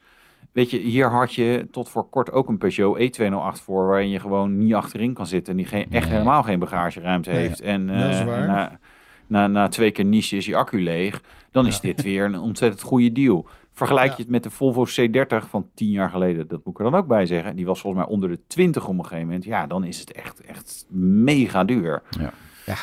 Weet 0.52 0.70
je, 0.70 0.78
hier 0.78 1.10
had 1.10 1.34
je 1.34 1.68
tot 1.70 1.88
voor 1.88 2.08
kort 2.08 2.32
ook 2.32 2.48
een 2.48 2.58
Peugeot 2.58 2.98
E208 2.98 3.62
voor, 3.62 3.86
waarin 3.86 4.08
je 4.08 4.20
gewoon 4.20 4.58
niet 4.58 4.74
achterin 4.74 5.14
kan 5.14 5.26
zitten. 5.26 5.52
En 5.52 5.58
die 5.58 5.66
geen, 5.66 5.86
echt 5.90 6.04
nee. 6.04 6.12
helemaal 6.12 6.42
geen 6.42 6.58
bagageruimte 6.58 7.30
nee. 7.30 7.38
heeft. 7.38 7.60
En 7.60 7.88
uh, 7.88 8.24
na, 8.24 8.78
na, 9.26 9.46
na 9.46 9.68
twee 9.68 9.90
keer 9.90 10.04
niche 10.04 10.36
is 10.36 10.46
je 10.46 10.56
accu 10.56 10.82
leeg. 10.82 11.22
Dan 11.50 11.66
is 11.66 11.74
ja. 11.74 11.80
dit 11.80 12.02
weer 12.02 12.24
een 12.24 12.38
ontzettend 12.38 12.82
goede 12.82 13.12
deal. 13.12 13.46
Vergelijk 13.72 14.10
je 14.10 14.22
het 14.22 14.30
met 14.30 14.42
de 14.42 14.50
Volvo 14.50 14.86
C30 14.86 15.48
van 15.48 15.68
tien 15.74 15.90
jaar 15.90 16.10
geleden, 16.10 16.48
dat 16.48 16.60
moet 16.64 16.74
ik 16.74 16.84
er 16.84 16.90
dan 16.90 17.00
ook 17.00 17.06
bij 17.06 17.26
zeggen. 17.26 17.56
Die 17.56 17.66
was 17.66 17.80
volgens 17.80 18.04
mij 18.04 18.12
onder 18.12 18.28
de 18.28 18.38
20 18.46 18.88
op 18.88 18.98
een 18.98 19.04
gegeven 19.04 19.26
moment. 19.26 19.44
Ja, 19.44 19.66
dan 19.66 19.84
is 19.84 20.00
het 20.00 20.12
echt, 20.12 20.40
echt 20.40 20.86
mega 20.90 21.64
duur. 21.64 22.02
Ja. 22.10 22.32
ja. 22.66 22.76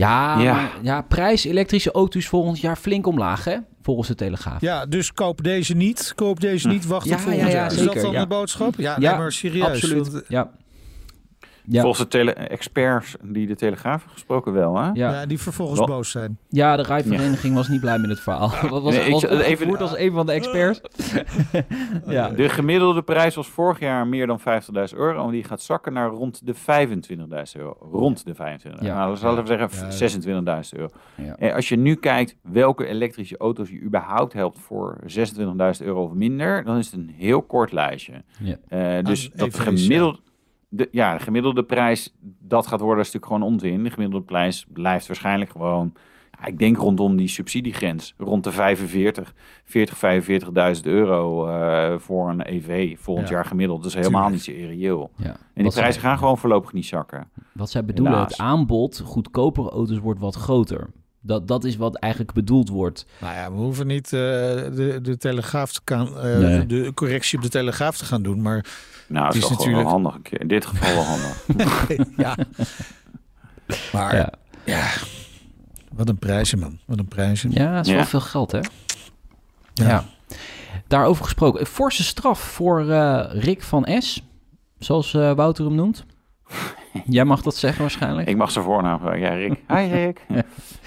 Ja, 0.00 0.40
ja. 0.40 0.54
Maar, 0.54 0.70
ja, 0.82 1.02
prijs 1.02 1.44
elektrische 1.44 1.92
auto's 1.92 2.26
volgend 2.26 2.60
jaar 2.60 2.76
flink 2.76 3.06
omlaag, 3.06 3.44
hè? 3.44 3.56
Volgens 3.82 4.08
de 4.08 4.14
Telegraaf. 4.14 4.60
Ja, 4.60 4.86
dus 4.86 5.12
koop 5.12 5.42
deze 5.42 5.74
niet. 5.74 6.12
Koop 6.14 6.40
deze 6.40 6.68
niet, 6.68 6.86
wacht 6.86 7.06
ja, 7.06 7.14
tot 7.14 7.20
volgend 7.20 7.42
ja, 7.42 7.48
ja, 7.48 7.54
jaar. 7.54 7.70
Zeker, 7.70 7.86
is 7.86 7.92
dat 7.94 8.02
dan 8.02 8.12
ja. 8.12 8.20
de 8.20 8.26
boodschap? 8.26 8.74
Ja, 8.76 8.96
ja 8.98 9.10
nee, 9.10 9.18
maar 9.18 9.32
serieus. 9.32 9.66
Absoluut, 9.66 10.12
want, 10.12 10.24
ja. 10.28 10.50
Ja. 11.64 11.80
Volgens 11.82 12.02
de 12.02 12.08
tele 12.08 12.32
experts 12.32 13.16
die 13.22 13.46
de 13.46 13.56
Telegraaf 13.56 14.04
gesproken 14.12 14.52
wel, 14.52 14.76
hè? 14.78 14.84
Ja, 14.86 14.92
ja 14.94 15.26
die 15.26 15.38
vervolgens 15.38 15.78
wel. 15.78 15.88
boos 15.88 16.10
zijn. 16.10 16.38
Ja, 16.48 16.76
de 16.76 16.82
rijvereniging 16.82 17.54
was 17.54 17.68
niet 17.68 17.80
blij 17.80 17.98
met 17.98 18.10
het 18.10 18.20
verhaal. 18.20 18.48
Dat 18.70 18.82
was, 18.82 18.94
Nee, 18.96 19.10
was 19.10 19.24
ik- 19.24 19.30
even- 19.30 19.78
als 19.78 19.96
een 19.96 20.12
van 20.12 20.26
de 20.26 20.32
experts. 20.32 20.80
ja. 22.08 22.28
De 22.28 22.48
gemiddelde 22.48 23.02
prijs 23.02 23.34
was 23.34 23.48
vorig 23.48 23.78
jaar 23.78 24.06
meer 24.06 24.26
dan 24.26 24.40
50.000 24.40 24.98
euro. 24.98 25.24
En 25.24 25.30
die 25.30 25.44
gaat 25.44 25.60
zakken 25.62 25.92
naar 25.92 26.08
rond 26.08 26.46
de 26.46 26.54
25.000 26.54 27.56
euro. 27.56 27.76
Rond 27.92 28.24
de 28.24 28.34
25.000. 28.34 28.80
Ja. 28.80 28.94
Nou, 28.94 29.16
zal 29.16 29.38
ik 29.38 29.48
even 29.48 29.68
zeggen 29.68 29.86
Ja. 29.88 30.60
26.000 30.62 30.78
euro. 30.78 30.88
Ja. 31.16 31.36
En 31.36 31.54
als 31.54 31.68
je 31.68 31.76
nu 31.76 31.94
kijkt 31.94 32.36
welke 32.42 32.86
elektrische 32.86 33.36
auto's 33.38 33.68
je 33.68 33.80
überhaupt 33.80 34.32
helpt 34.32 34.58
voor 34.58 34.98
26.000 35.06 35.86
euro 35.86 36.02
of 36.04 36.12
minder, 36.12 36.64
dan 36.64 36.76
is 36.76 36.86
het 36.86 36.94
een 36.94 37.14
heel 37.16 37.42
kort 37.42 37.72
lijstje. 37.72 38.12
Ja. 38.38 38.56
Eh, 38.68 39.04
dus 39.04 39.30
Ah, 39.32 39.38
dat 39.38 39.58
gemiddelde, 39.58 40.18
de, 40.72 40.88
ja, 40.90 41.16
de 41.16 41.22
gemiddelde 41.24 41.62
prijs, 41.64 42.14
dat 42.38 42.66
gaat 42.66 42.80
worden, 42.80 43.04
is 43.04 43.12
natuurlijk 43.12 43.32
gewoon 43.32 43.52
onzin. 43.52 43.82
De 43.84 43.90
gemiddelde 43.90 44.24
prijs 44.26 44.66
blijft 44.72 45.06
waarschijnlijk 45.06 45.50
gewoon, 45.50 45.92
ja, 46.40 46.46
ik 46.46 46.58
denk 46.58 46.76
rondom 46.76 47.16
die 47.16 47.28
subsidiegrens, 47.28 48.14
rond 48.18 48.44
de 48.44 48.52
45, 48.52 49.34
40, 49.64 49.96
45.000 50.76 50.82
euro 50.82 51.46
eh, 51.46 51.98
voor 51.98 52.28
een 52.30 52.40
EV 52.52 52.98
volgend 52.98 53.28
Ja. 53.28 53.34
jaar 53.34 53.44
gemiddeld. 53.44 53.82
Dat 53.82 53.88
is 53.90 53.96
helemaal 53.96 54.28
Tuurlijk. 54.28 54.46
niet 54.48 54.56
zo 54.56 54.66
reëel. 54.66 55.10
Ja. 55.16 55.24
En 55.24 55.36
die 55.54 55.64
Wat 55.64 55.72
prijzen 55.74 56.00
zij- 56.00 56.10
gaan 56.10 56.18
gewoon 56.18 56.38
voorlopig 56.38 56.72
niet 56.72 56.86
zakken. 56.86 57.28
Wat 57.52 57.70
zij 57.70 57.84
bedoelen, 57.84 58.12
Helaas. 58.14 58.30
het 58.30 58.40
aanbod 58.40 59.00
goedkopere 59.04 59.70
auto's 59.70 59.98
wordt 59.98 60.20
wat 60.20 60.34
groter. 60.34 60.90
Dat, 61.22 61.48
dat 61.48 61.64
is 61.64 61.76
wat 61.76 61.96
eigenlijk 61.96 62.32
bedoeld 62.32 62.68
wordt. 62.68 63.06
Nou 63.20 63.34
ja, 63.34 63.50
we 63.52 63.56
hoeven 63.56 63.86
niet 63.86 64.04
eh, 64.04 64.10
de, 64.10 64.98
de 65.02 65.16
telegraaf 65.16 65.72
te 65.72 65.80
gaan, 65.84 66.18
eh, 66.18 66.38
Nee. 66.38 66.66
de 66.66 66.92
correctie 66.94 67.38
op 67.38 67.44
de 67.44 67.50
telegraaf 67.50 67.96
te 67.96 68.04
gaan 68.04 68.22
doen, 68.22 68.42
maar 68.42 68.66
Nou, 69.08 69.24
dat 69.24 69.34
Het 69.34 69.42
is, 69.44 69.50
is 69.50 69.56
toch 69.56 69.66
wel 69.66 69.66
natuurlijk- 69.66 69.88
handig 69.88 70.14
een 70.14 70.22
keer. 70.22 70.40
In 70.40 70.48
dit 70.48 70.66
geval 70.66 70.94
wel 70.94 71.04
handig. 71.04 71.46
ja. 72.16 72.36
Maar 73.92 74.16
ja. 74.16 74.32
Ja, 74.64 74.88
wat 75.92 76.08
een 76.08 76.18
prijzen 76.18 76.58
man, 76.58 76.78
wat 76.86 76.98
een 76.98 77.08
prijzen. 77.08 77.50
ja 77.52 77.72
het 77.76 77.84
is 77.86 77.90
Ja. 77.90 77.96
wel 77.98 78.06
veel 78.06 78.20
geld, 78.20 78.52
hè? 78.52 78.58
Ja. 78.58 79.86
Ja. 79.88 80.04
Daarover 80.86 81.24
gesproken. 81.24 81.60
Een 81.60 81.66
forse 81.66 82.04
straf 82.04 82.40
voor 82.40 82.90
eh, 82.90 83.24
Rick 83.32 83.62
van 83.62 83.88
S. 83.98 84.22
Zoals 84.78 85.14
eh, 85.14 85.32
Wouter 85.32 85.64
hem 85.64 85.74
noemt. 85.74 86.04
Jij 87.04 87.24
mag 87.24 87.42
dat 87.42 87.56
zeggen 87.56 87.80
waarschijnlijk. 87.80 88.28
Ik 88.28 88.36
mag 88.36 88.50
zijn 88.50 88.64
voornaam. 88.64 89.14
Ja, 89.16 89.34
Rick. 89.34 89.60
Hi, 89.68 89.86
Rick. 89.92 90.26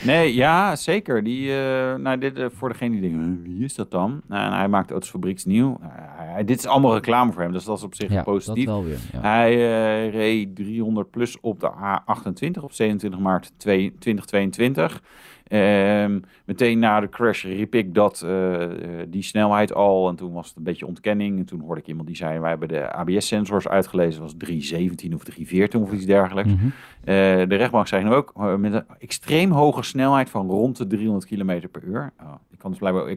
Nee, 0.04 0.34
ja, 0.34 0.76
zeker. 0.76 1.24
Die, 1.24 1.50
eh, 1.58 1.96
nou, 1.96 2.18
dit, 2.18 2.38
eh, 2.38 2.46
voor 2.56 2.70
degene 2.70 3.00
die 3.00 3.02
denkt, 3.02 3.18
"Huh, 3.26 3.54
wie 3.56 3.64
is 3.64 3.76
dat 3.76 3.92
dan? 3.92 4.22
Nou, 4.28 4.46
en 4.52 4.58
hij 4.58 4.68
maakt 4.68 4.92
auto's 4.92 5.10
fabrieksnieuw. 5.10 5.78
Uh, 5.82 5.88
hij- 5.92 6.44
dit 6.46 6.58
is 6.60 6.66
allemaal 6.66 6.94
reclame 6.94 7.32
voor 7.32 7.42
hem, 7.42 7.52
dus 7.52 7.64
dat 7.64 7.78
is 7.78 7.84
op 7.84 7.96
zich 7.96 8.12
ja, 8.12 8.24
positief. 8.24 8.66
dat 8.66 8.74
wel 8.76 8.84
weer. 8.84 8.98
Ja. 9.14 9.20
Hij 9.22 9.52
eh, 9.54 10.12
reed 10.14 10.56
300 10.56 11.12
plus 11.12 11.38
op 11.42 11.60
de 11.60 11.72
A28 11.72 12.64
op 12.64 12.72
27 12.74 13.20
maart 13.20 13.52
2 13.58 13.96
2022. 14.00 15.02
Ehm, 15.54 16.20
meteen 16.46 16.80
na 16.80 17.00
de 17.00 17.10
crash 17.10 17.44
riep 17.44 17.76
ik 17.76 17.94
dat, 17.94 18.24
uh, 18.26 18.68
die 19.08 19.24
snelheid 19.24 19.74
al. 19.74 20.10
En 20.10 20.16
toen 20.16 20.34
was 20.34 20.48
het 20.48 20.58
een 20.58 20.64
beetje 20.64 20.88
ontkenning. 20.88 21.40
En 21.40 21.46
toen 21.46 21.60
hoorde 21.60 21.82
ik 21.82 21.88
iemand 21.88 22.08
die 22.08 22.16
zei, 22.16 22.40
wij 22.40 22.50
hebben 22.50 22.68
de 22.68 22.92
ABS-sensors 22.92 23.68
uitgelezen. 23.68 24.22
was 24.22 24.34
317 24.38 25.14
of 25.14 25.24
314 25.24 25.82
of 25.82 25.92
iets 25.92 26.06
dergelijks. 26.06 26.50
Mm 26.50 26.74
de 27.04 27.56
rechtbank 27.56 27.88
zei 27.88 28.04
nu 28.04 28.14
ook, 28.14 28.58
met 28.58 28.74
een 28.74 28.84
extreem 29.00 29.52
hoge 29.52 29.84
snelheid 29.84 30.30
van 30.30 30.50
rond 30.50 30.78
de 30.78 30.88
300 30.88 31.26
km 31.26 31.68
per 31.72 31.84
uur. 31.84 32.14
Oh, 32.22 32.34
ik 32.52 32.60
kan 32.60 32.70
dus 32.70 32.80
blijkbaar 32.80 33.16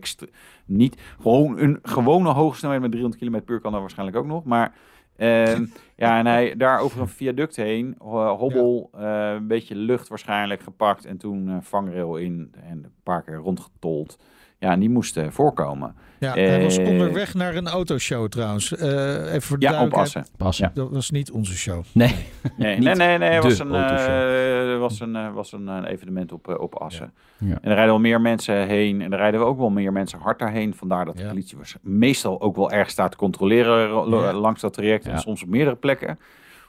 niet, 0.64 1.00
gewoon 1.20 1.58
een 1.58 1.78
gewone 1.82 2.28
hoge 2.28 2.56
snelheid 2.56 2.82
met 2.82 2.90
300 2.90 3.22
km 3.22 3.40
per 3.44 3.54
uur 3.54 3.60
kan 3.60 3.72
dat 3.72 3.80
waarschijnlijk 3.80 4.18
ook 4.18 4.26
nog. 4.26 4.44
Maar 4.44 4.74
Ehm, 5.16 5.66
ja, 5.96 6.18
en 6.18 6.26
hij 6.26 6.56
daar 6.56 6.80
over 6.80 7.00
een 7.00 7.08
viaduct 7.08 7.56
heen, 7.56 7.94
hobbel, 7.98 8.90
eh, 8.94 9.32
een 9.34 9.46
beetje 9.46 9.74
lucht 9.74 10.08
waarschijnlijk 10.08 10.60
gepakt 10.60 11.04
en 11.04 11.16
toen 11.16 11.48
uh, 11.48 11.56
vangrail 11.60 12.16
in 12.16 12.52
en 12.62 12.84
een 12.84 13.02
paar 13.02 13.22
keer 13.22 13.34
rondgetold. 13.34 14.18
Ja, 14.66 14.72
en 14.72 14.80
die 14.80 14.90
moest 14.90 15.20
voorkomen. 15.28 15.94
Ja, 16.18 16.32
hij 16.32 16.62
was 16.62 16.78
eh, 16.78 16.88
onderweg 16.88 17.34
naar 17.34 17.54
een 17.54 17.68
autoshow 17.68 18.28
trouwens. 18.28 18.72
Uh, 18.72 19.28
even 19.28 19.42
voor 19.42 19.58
de 19.58 19.66
ja, 19.66 19.82
oppassen. 19.82 20.26
Passen. 20.36 20.70
Dat 20.74 20.90
was 20.90 21.10
niet 21.10 21.30
onze 21.30 21.56
show. 21.56 21.82
Nee, 21.92 22.14
nee, 22.56 22.78
nee, 22.78 22.94
nee, 22.94 23.18
nee. 23.18 23.40
Was 23.40 23.58
een, 23.58 23.72
uh, 23.72 24.78
was 24.78 25.00
een, 25.00 25.32
was 25.32 25.52
een 25.52 25.84
evenement 25.84 26.32
op, 26.32 26.56
op 26.60 26.74
Assen. 26.74 27.12
Ja. 27.38 27.58
En 27.60 27.70
er 27.70 27.74
rijden 27.74 27.86
wel 27.86 28.00
meer 28.00 28.20
mensen 28.20 28.66
heen. 28.66 29.02
En 29.02 29.12
er 29.12 29.18
rijden 29.18 29.40
we 29.40 29.46
ook 29.46 29.58
wel 29.58 29.70
meer 29.70 29.92
mensen 29.92 30.18
hard 30.18 30.38
daarheen. 30.38 30.74
Vandaar 30.74 31.04
dat 31.04 31.16
de 31.16 31.26
politie 31.26 31.58
was 31.58 31.76
meestal 31.80 32.40
ook 32.40 32.56
wel 32.56 32.70
erg 32.70 32.90
staat 32.90 33.10
te 33.10 33.16
controleren 33.16 33.88
langs 34.34 34.60
dat 34.60 34.72
traject. 34.72 35.06
En 35.06 35.18
soms 35.18 35.42
op 35.42 35.48
meerdere 35.48 35.76
plekken 35.76 36.18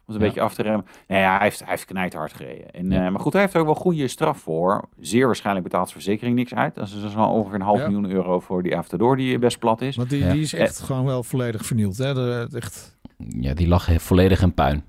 om 0.08 0.14
een 0.14 0.20
beetje 0.20 0.42
af 0.42 0.54
te 0.54 0.62
remmen. 0.62 0.86
Nee, 1.08 1.20
ja, 1.20 1.36
hij 1.36 1.44
heeft, 1.44 1.60
hij 1.60 1.70
heeft 1.70 1.86
knijterhard 1.86 2.34
gereden. 2.34 2.72
En, 2.72 2.92
uh, 2.92 3.10
maar 3.10 3.20
goed, 3.20 3.34
hij 3.34 3.42
heeft 3.42 3.54
er 3.54 3.60
ook 3.60 3.66
wel 3.66 3.76
goede 3.76 4.08
straf 4.08 4.40
voor. 4.40 4.88
Zeer 5.00 5.26
waarschijnlijk 5.26 5.66
betaalt 5.66 5.90
zijn 5.90 6.02
verzekering 6.02 6.36
niks 6.36 6.54
uit. 6.54 6.76
Dat 6.76 6.88
is 6.88 7.02
dus 7.02 7.16
wel 7.16 7.30
ongeveer 7.30 7.56
een 7.56 7.62
half 7.62 7.80
miljoen 7.80 8.12
euro 8.12 8.40
voor 8.40 8.64
die 8.64 8.78
Afterdoor 8.78 9.18
die 9.18 9.40
best 9.40 9.60
plat 9.60 9.82
is. 9.82 9.96
Want 9.96 10.10
die, 10.10 10.28
die 10.28 10.42
is 10.42 10.54
echt 10.54 10.80
gewoon 10.80 11.06
wel 11.06 11.24
volledig 11.24 11.66
vernield. 11.66 11.98
Hè? 11.98 12.14
De, 12.14 12.48
echt... 12.54 12.98
Ja, 13.18 13.54
die 13.54 13.68
lag 13.68 14.02
volledig 14.02 14.42
in 14.42 14.54
puin. 14.54 14.84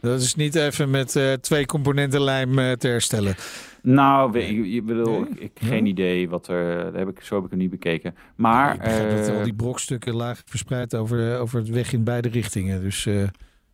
Dat 0.00 0.20
is 0.20 0.34
niet 0.34 0.54
even 0.54 0.90
met 0.90 1.14
uh, 1.16 1.32
twee 1.32 1.66
componenten 1.66 2.22
lijm 2.22 2.58
uh, 2.58 2.72
te 2.72 2.88
herstellen. 2.88 3.34
Nou, 3.82 4.32
weet, 4.32 4.48
je, 4.48 4.72
je 4.72 4.82
bedoel, 4.82 5.22
ik, 5.22 5.38
ik 5.38 5.52
geen 5.54 5.86
idee 5.86 6.28
wat 6.28 6.48
er. 6.48 6.92
Daar 6.92 6.98
heb 6.98 7.08
ik, 7.08 7.20
zo 7.22 7.34
heb 7.34 7.44
ik 7.44 7.50
hem 7.50 7.58
niet 7.58 7.70
bekeken. 7.70 8.14
Maar. 8.36 8.90
Ja, 8.90 9.16
dat 9.16 9.36
al 9.36 9.42
die 9.42 9.54
brokstukken 9.54 10.14
laag 10.14 10.42
verspreid 10.44 10.94
over, 10.94 11.38
over 11.38 11.58
het 11.58 11.68
weg 11.68 11.92
in 11.92 12.04
beide 12.04 12.28
richtingen. 12.28 12.80
Dus. 12.80 13.08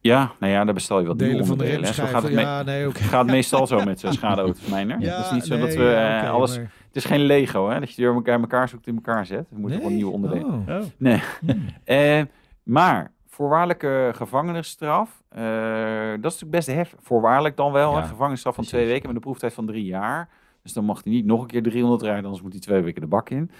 Ja, 0.09 0.33
nou 0.39 0.53
ja, 0.53 0.65
daar 0.65 0.75
bestel 0.75 1.01
je 1.01 1.07
wat 1.07 1.19
delen 1.19 1.47
van 1.47 1.59
de. 1.59 1.87
Zo 1.93 2.05
gaat 2.05 2.23
het, 2.23 2.33
ja, 2.33 2.63
nee, 2.63 2.89
okay. 2.89 3.03
gaat 3.03 3.27
meestal 3.27 3.67
zo 3.67 3.85
met 3.85 4.05
schadeauto's, 4.09 4.67
mijner. 4.67 5.01
Ja, 5.01 5.17
het 5.17 5.25
is 5.25 5.31
niet 5.33 5.45
zo 5.45 5.59
dat 5.59 5.75
we 5.75 5.83
ja, 5.83 6.19
okay, 6.19 6.29
alles... 6.29 6.57
Maar... 6.57 6.71
Het 6.87 6.97
is 6.97 7.05
geen 7.05 7.21
Lego, 7.21 7.69
hè? 7.69 7.81
Dat 7.81 7.95
je 7.95 8.03
door 8.03 8.15
elkaar, 8.15 8.41
elkaar 8.41 8.69
zoekt 8.69 8.87
in 8.87 8.95
elkaar 8.95 9.27
zet. 9.27 9.47
We 9.51 9.59
moeten 9.59 9.71
nee. 9.71 9.79
gewoon 9.79 9.95
nieuwe 9.95 10.13
onderdelen. 10.13 10.65
Oh. 10.69 10.77
Oh. 10.77 10.83
Nee. 10.97 11.23
uh, 12.21 12.25
maar 12.77 13.11
voorwaardelijke 13.29 14.11
gevangenisstraf, 14.15 15.23
uh, 15.37 15.43
dat 16.21 16.33
is 16.33 16.41
natuurlijk 16.41 16.51
best 16.51 16.67
hef. 16.67 16.95
Voorwaardelijk 17.01 17.57
dan 17.57 17.73
wel, 17.73 17.93
ja, 17.93 17.97
een 17.97 18.09
gevangenisstraf 18.09 18.55
van 18.55 18.65
twee 18.65 18.87
weken 18.87 19.07
met 19.07 19.17
een 19.17 19.23
proeftijd 19.23 19.53
van 19.53 19.67
drie 19.67 19.85
jaar. 19.85 20.29
Dus 20.65 20.73
dan 20.73 20.85
mag 20.85 21.05
hij 21.05 21.13
niet 21.13 21.25
nog 21.25 21.41
een 21.41 21.47
keer 21.47 21.63
300 21.63 22.03
rijden, 22.03 22.25
anders 22.25 22.43
moet 22.43 22.53
hij 22.53 22.61
twee 22.61 22.83
weken 22.83 23.01
de 23.01 23.07
bak 23.07 23.31
in. 23.31 23.51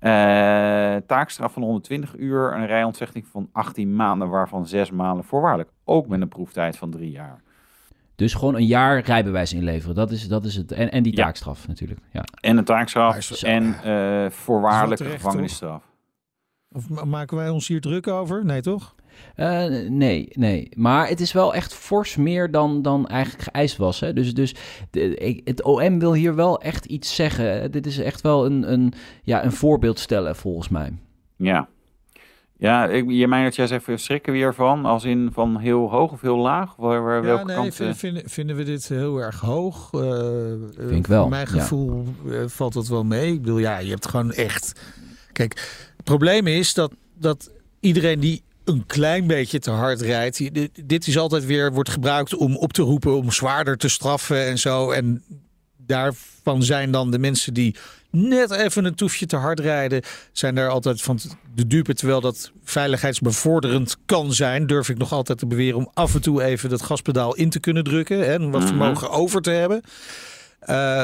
Uh, 0.00 0.96
taakstraf 1.06 1.52
van 1.52 1.62
120 1.62 2.16
uur, 2.16 2.54
een 2.54 2.66
rijontzegging 2.66 3.26
van 3.26 3.48
18 3.52 3.96
maanden, 3.96 4.28
waarvan 4.28 4.66
6 4.66 4.90
maanden 4.90 5.24
voorwaardelijk. 5.24 5.70
Ook 5.84 6.08
met 6.08 6.20
een 6.20 6.28
proeftijd 6.28 6.76
van 6.76 6.90
drie 6.90 7.10
jaar. 7.10 7.42
Dus 8.14 8.34
gewoon 8.34 8.54
een 8.54 8.66
jaar 8.66 9.00
rijbewijs 9.00 9.52
inleveren, 9.52 9.94
dat 9.94 10.10
is, 10.10 10.28
dat 10.28 10.44
is 10.44 10.56
het. 10.56 10.72
En, 10.72 10.90
en 10.90 11.02
die 11.02 11.14
taakstraf 11.14 11.68
natuurlijk. 11.68 12.00
Ja. 12.12 12.24
En 12.40 12.56
een 12.56 12.64
taakstraf 12.64 13.42
en 13.42 13.76
uh, 13.84 14.30
voorwaardelijke 14.30 15.04
gevangenisstraf. 15.04 15.82
Of 16.72 17.04
maken 17.04 17.36
wij 17.36 17.48
ons 17.48 17.68
hier 17.68 17.80
druk 17.80 18.06
over? 18.06 18.44
Nee, 18.44 18.60
toch? 18.60 18.94
Uh, 19.36 19.88
nee, 19.88 20.28
nee. 20.32 20.68
Maar 20.76 21.08
het 21.08 21.20
is 21.20 21.32
wel 21.32 21.54
echt 21.54 21.74
fors 21.74 22.16
meer 22.16 22.50
dan, 22.50 22.82
dan 22.82 23.06
eigenlijk 23.06 23.42
geëist 23.42 23.76
was. 23.76 24.00
Hè? 24.00 24.12
Dus, 24.12 24.34
dus 24.34 24.54
de, 24.90 25.40
het 25.44 25.62
OM 25.62 25.98
wil 25.98 26.14
hier 26.14 26.34
wel 26.34 26.60
echt 26.60 26.84
iets 26.84 27.14
zeggen. 27.14 27.70
Dit 27.70 27.86
is 27.86 27.98
echt 27.98 28.20
wel 28.20 28.46
een, 28.46 28.72
een, 28.72 28.92
ja, 29.22 29.44
een 29.44 29.52
voorbeeld 29.52 29.98
stellen, 29.98 30.36
volgens 30.36 30.68
mij. 30.68 30.92
Ja. 31.36 31.68
Ja, 32.62 32.88
ik, 32.88 33.10
je 33.10 33.28
meent 33.28 33.44
dat 33.44 33.56
jij 33.56 33.66
zegt, 33.66 33.84
schrikken 33.94 34.32
we 34.32 34.38
hiervan? 34.38 34.84
Als 34.84 35.04
in 35.04 35.30
van 35.32 35.58
heel 35.58 35.90
hoog 35.90 36.12
of 36.12 36.20
heel 36.20 36.36
laag? 36.36 36.76
Waar, 36.76 37.02
waar, 37.02 37.26
ja, 37.26 37.44
nee, 37.44 37.56
kant, 37.56 37.74
vind, 37.74 37.96
vinden, 37.96 38.22
vinden 38.30 38.56
we 38.56 38.62
dit 38.62 38.88
heel 38.88 39.18
erg 39.18 39.40
hoog? 39.40 39.92
Uh, 39.92 40.00
Vind 40.76 40.90
ik 40.90 41.06
wel. 41.06 41.28
mijn 41.28 41.46
gevoel 41.46 42.04
ja. 42.24 42.48
valt 42.48 42.72
dat 42.72 42.88
wel 42.88 43.04
mee. 43.04 43.32
Ik 43.32 43.42
bedoel, 43.42 43.58
ja, 43.58 43.78
je 43.78 43.90
hebt 43.90 44.08
gewoon 44.08 44.32
echt... 44.32 44.80
Kijk, 45.32 45.52
het 45.96 46.04
probleem 46.04 46.46
is 46.46 46.74
dat, 46.74 46.92
dat 47.14 47.50
iedereen 47.80 48.20
die 48.20 48.42
een 48.64 48.86
klein 48.86 49.26
beetje 49.26 49.58
te 49.58 49.70
hard 49.70 50.00
rijdt. 50.00 50.40
Dit 50.88 51.06
is 51.06 51.18
altijd 51.18 51.44
weer 51.44 51.72
wordt 51.72 51.90
gebruikt 51.90 52.34
om 52.34 52.56
op 52.56 52.72
te 52.72 52.82
roepen 52.82 53.16
om 53.16 53.32
zwaarder 53.32 53.76
te 53.76 53.88
straffen 53.88 54.46
en 54.46 54.58
zo. 54.58 54.90
En 54.90 55.22
daarvan 55.76 56.62
zijn 56.62 56.90
dan 56.90 57.10
de 57.10 57.18
mensen 57.18 57.54
die 57.54 57.76
net 58.10 58.50
even 58.50 58.84
een 58.84 58.94
toefje 58.94 59.26
te 59.26 59.36
hard 59.36 59.60
rijden, 59.60 60.02
zijn 60.32 60.54
daar 60.54 60.68
altijd 60.68 61.02
van 61.02 61.18
de 61.54 61.66
dupe. 61.66 61.94
Terwijl 61.94 62.20
dat 62.20 62.52
veiligheidsbevorderend 62.64 63.96
kan 64.06 64.32
zijn, 64.32 64.66
durf 64.66 64.88
ik 64.88 64.98
nog 64.98 65.12
altijd 65.12 65.38
te 65.38 65.46
beweren 65.46 65.78
om 65.78 65.90
af 65.94 66.14
en 66.14 66.20
toe 66.20 66.42
even 66.42 66.70
dat 66.70 66.82
gaspedaal 66.82 67.34
in 67.34 67.50
te 67.50 67.60
kunnen 67.60 67.84
drukken 67.84 68.26
en 68.32 68.50
wat 68.50 68.60
mhm. 68.60 68.68
vermogen 68.68 69.10
over 69.10 69.42
te 69.42 69.50
hebben. 69.50 69.82
Uh, 70.68 71.00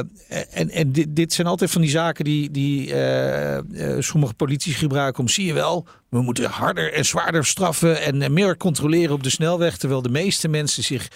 en 0.51 0.71
en 0.71 0.93
dit, 0.93 1.17
dit, 1.17 1.33
zijn 1.33 1.47
altijd 1.47 1.71
van 1.71 1.81
die 1.81 1.91
zaken 1.91 2.25
die, 2.25 2.51
die 2.51 2.89
uh, 2.89 3.57
uh, 3.57 3.97
sommige 3.99 4.35
politie 4.35 4.75
gebruiken 4.75 5.21
om, 5.21 5.29
zie 5.29 5.47
je 5.47 5.53
wel, 5.53 5.87
we 6.09 6.21
moeten 6.21 6.51
harder 6.51 6.93
en 6.93 7.05
zwaarder 7.05 7.47
straffen 7.47 8.03
en 8.03 8.33
meer 8.33 8.57
controleren 8.57 9.15
op 9.15 9.23
de 9.23 9.31
snelweg. 9.31 9.77
Terwijl 9.77 10.03
de 10.03 10.09
meeste 10.09 10.49
mensen 10.49 10.83
zich 10.83 11.09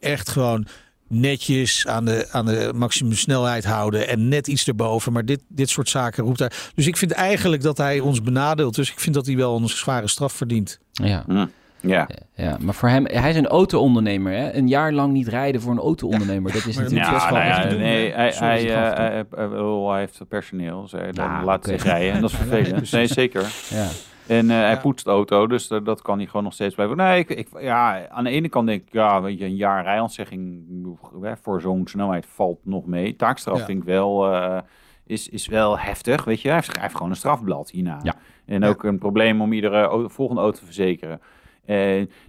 echt 0.00 0.28
gewoon 0.28 0.66
netjes 1.08 1.86
aan 1.86 2.04
de, 2.04 2.28
aan 2.30 2.46
de 2.46 2.72
maximum 2.74 3.12
snelheid 3.12 3.64
houden 3.64 4.08
en 4.08 4.28
net 4.28 4.48
iets 4.48 4.68
erboven. 4.68 5.12
Maar 5.12 5.24
dit, 5.24 5.42
dit 5.48 5.70
soort 5.70 5.88
zaken 5.88 6.24
roept 6.24 6.38
hij. 6.38 6.50
Dus 6.74 6.86
ik 6.86 6.96
vind 6.96 7.12
eigenlijk 7.12 7.62
dat 7.62 7.76
hij 7.76 8.00
ons 8.00 8.22
benadeelt. 8.22 8.74
Dus 8.74 8.90
ik 8.90 9.00
vind 9.00 9.14
dat 9.14 9.26
hij 9.26 9.36
wel 9.36 9.56
een 9.56 9.68
zware 9.68 10.08
straf 10.08 10.32
verdient. 10.32 10.78
Ja. 10.92 11.24
ja. 11.28 11.48
Ja. 11.80 12.08
ja, 12.34 12.56
maar 12.60 12.74
voor 12.74 12.88
hem, 12.88 13.06
hij 13.06 13.30
is 13.30 13.36
een 13.36 13.46
auto-ondernemer. 13.46 14.32
Hè? 14.32 14.54
Een 14.54 14.68
jaar 14.68 14.92
lang 14.92 15.12
niet 15.12 15.28
rijden 15.28 15.60
voor 15.60 15.72
een 15.72 15.78
auto-ondernemer. 15.78 16.52
Dat 16.52 16.66
is 16.66 16.76
natuurlijk 16.76 17.10
best 17.10 17.28
wel... 17.28 17.38
Nou 17.38 17.46
ja, 17.46 17.64
nee, 17.64 18.12
hij, 18.12 18.34
hij, 18.38 18.64
uh, 18.64 19.90
hij, 19.90 19.98
heeft 19.98 20.28
personeel. 20.28 20.88
Zij 20.88 21.12
dan 21.12 21.44
laat 21.44 21.64
zich 21.64 21.82
rijden. 21.82 22.12
En 22.12 22.20
dat 22.20 22.30
is 22.30 22.36
vervelend. 22.46 22.92
nee, 22.92 23.06
zeker. 23.06 23.46
Ja. 23.68 23.88
En 24.28 24.44
uh, 24.44 24.50
hij 24.50 24.80
poetst 24.80 25.04
de 25.04 25.10
auto, 25.10 25.46
dus 25.46 25.68
dat 25.68 26.02
kan 26.02 26.18
hij 26.18 26.26
gewoon 26.26 26.42
nog 26.42 26.52
steeds 26.52 26.74
blijven. 26.74 26.96
Nee, 26.96 27.18
ik, 27.18 27.30
ik, 27.30 27.48
ja, 27.60 28.08
aan 28.08 28.24
de 28.24 28.30
ene 28.30 28.48
kant 28.48 28.66
denk 28.66 28.82
ik, 28.82 28.92
ja, 28.92 29.22
weet 29.22 29.38
je, 29.38 29.44
een 29.44 29.56
jaar 29.56 29.84
rijontzegging 29.84 30.64
voor 31.42 31.60
zo'n 31.60 31.86
snelheid 31.86 32.26
valt 32.26 32.58
nog 32.62 32.86
mee. 32.86 33.16
Taakstraf 33.16 33.64
vind 33.64 33.78
ik 33.78 33.84
wel, 33.84 34.32
uh, 34.32 34.58
is, 35.06 35.28
is 35.28 35.46
wel 35.46 35.78
heftig, 35.78 36.24
weet 36.24 36.40
je. 36.40 36.48
Hij 36.48 36.62
heeft 36.80 36.94
gewoon 36.94 37.10
een 37.10 37.16
strafblad 37.16 37.70
hierna. 37.70 38.00
Ja. 38.02 38.14
En 38.46 38.64
ook 38.64 38.84
een 38.84 38.98
probleem 38.98 39.40
om 39.40 39.52
iedere 39.52 40.08
volgende 40.08 40.42
auto 40.42 40.58
te 40.58 40.64
verzekeren. 40.64 41.20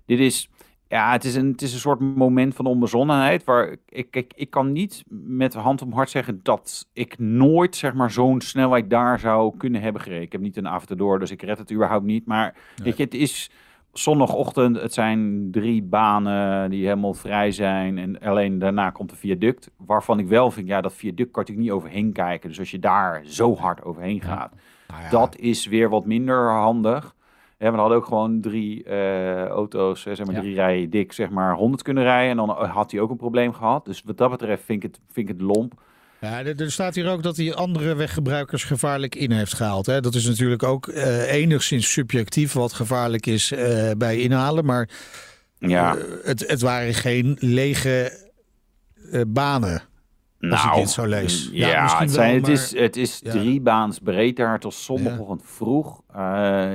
Dit 0.06 0.20
is, 0.20 0.50
ja, 0.89 1.12
het 1.12 1.24
is, 1.24 1.36
een, 1.36 1.51
het 1.51 1.62
is 1.62 1.74
een 1.74 1.79
soort 1.79 2.00
moment 2.00 2.56
van 2.56 2.65
onbezonnenheid. 2.65 3.44
Waar 3.44 3.77
ik, 3.89 4.08
ik, 4.15 4.34
ik 4.36 4.50
kan 4.50 4.72
niet 4.72 5.03
met 5.10 5.53
hand 5.53 5.82
om 5.82 5.94
hart 5.94 6.10
zeggen 6.10 6.39
dat 6.44 6.88
ik 6.94 7.20
nooit 7.20 7.75
zeg 7.75 7.94
maar, 7.94 8.12
zo'n 8.12 8.41
snelheid 8.41 8.89
daar 8.89 9.20
zou 9.20 9.58
kunnen 9.58 9.82
hebben 9.82 10.01
gereden. 10.01 10.24
Ik 10.24 10.32
heb 10.32 10.41
niet 10.41 10.58
een 10.58 10.67
avontuur, 10.67 11.20
dus 11.20 11.32
ik 11.32 11.41
red 11.41 11.58
het 11.58 11.72
überhaupt 11.72 12.06
niet. 12.06 12.25
Maar 12.25 12.56
weet 12.75 12.98
je, 12.98 13.03
het 13.03 13.13
is 13.13 13.50
zondagochtend. 13.94 14.82
Het 14.82 14.94
zijn 14.94 15.48
drie 15.51 15.84
banen 15.84 16.70
die 16.70 16.84
helemaal 16.84 17.13
vrij 17.13 17.51
zijn. 17.51 17.98
En 17.98 18.20
alleen 18.20 18.60
daarna 18.60 18.89
komt 18.89 19.10
de 19.10 19.15
viaduct. 19.15 19.72
Waarvan 19.77 20.20
ik 20.20 20.27
wel 20.27 20.51
vind, 20.51 20.67
ja, 20.67 20.82
dat 20.82 20.94
viaduct 20.94 21.32
kan 21.32 21.46
ik 21.46 21.58
niet 21.58 21.72
overheen 21.72 22.12
kijken. 22.12 22.50
Dus 22.50 22.60
als 22.60 22.72
je 22.72 22.79
daar 22.79 23.22
zo 23.25 23.56
hard 23.56 23.84
overheen 23.84 24.22
gaat, 24.22 24.53
nou 24.88 25.01
ja. 25.01 25.10
dat 25.10 25.38
is 25.38 25.65
weer 25.65 25.89
wat 25.89 26.06
minder 26.06 26.51
handig. 26.51 27.15
Ja, 27.59 27.71
we 27.71 27.77
hadden 27.77 27.97
ook 27.97 28.05
gewoon 28.05 28.41
drie 28.41 28.83
uh, 28.85 29.45
auto's, 29.45 30.01
zeg 30.01 30.25
maar 30.25 30.41
drie 30.41 30.55
rijen 30.55 30.89
dik, 30.89 31.13
zeg 31.13 31.29
maar 31.29 31.55
100 31.55 31.81
kunnen 31.83 32.03
rijden. 32.03 32.31
En 32.31 32.37
dan 32.37 32.49
had 32.49 32.91
hij 32.91 32.99
ook 32.99 33.09
een 33.09 33.17
probleem 33.17 33.53
gehad. 33.53 33.85
Dus 33.85 34.01
wat 34.05 34.17
dat 34.17 34.29
betreft 34.29 34.63
vind 34.63 34.83
ik 34.83 34.91
het, 34.91 35.01
vind 35.11 35.29
ik 35.29 35.35
het 35.35 35.43
lomp. 35.43 35.73
Ja, 36.21 36.43
er 36.43 36.71
staat 36.71 36.95
hier 36.95 37.09
ook 37.09 37.23
dat 37.23 37.37
hij 37.37 37.53
andere 37.53 37.95
weggebruikers 37.95 38.63
gevaarlijk 38.63 39.15
in 39.15 39.31
heeft 39.31 39.53
gehaald. 39.53 39.85
Hè? 39.85 40.01
Dat 40.01 40.15
is 40.15 40.25
natuurlijk 40.25 40.63
ook 40.63 40.87
uh, 40.87 41.31
enigszins 41.31 41.91
subjectief 41.91 42.53
wat 42.53 42.73
gevaarlijk 42.73 43.25
is 43.25 43.51
uh, 43.51 43.91
bij 43.97 44.19
inhalen. 44.19 44.65
Maar 44.65 44.89
ja. 45.57 45.97
het, 46.23 46.47
het 46.47 46.61
waren 46.61 46.93
geen 46.93 47.37
lege 47.39 48.25
banen. 49.27 49.81
Nou, 50.39 50.70
als 50.70 50.82
ik 50.82 50.88
zo 50.88 51.06
lees. 51.06 51.50
Ja, 51.51 51.67
ja 51.67 51.98
het, 52.00 52.12
zijn, 52.12 52.36
het, 52.36 52.48
is, 52.48 52.75
het 52.79 52.96
is 52.96 53.20
drie 53.20 53.62
baans 53.62 54.00
breed 54.00 54.36
daar 54.36 54.60
tot 54.60 54.74
zondagochtend 54.74 55.41
vroeg. 55.46 56.01
Uh, 56.15 56.74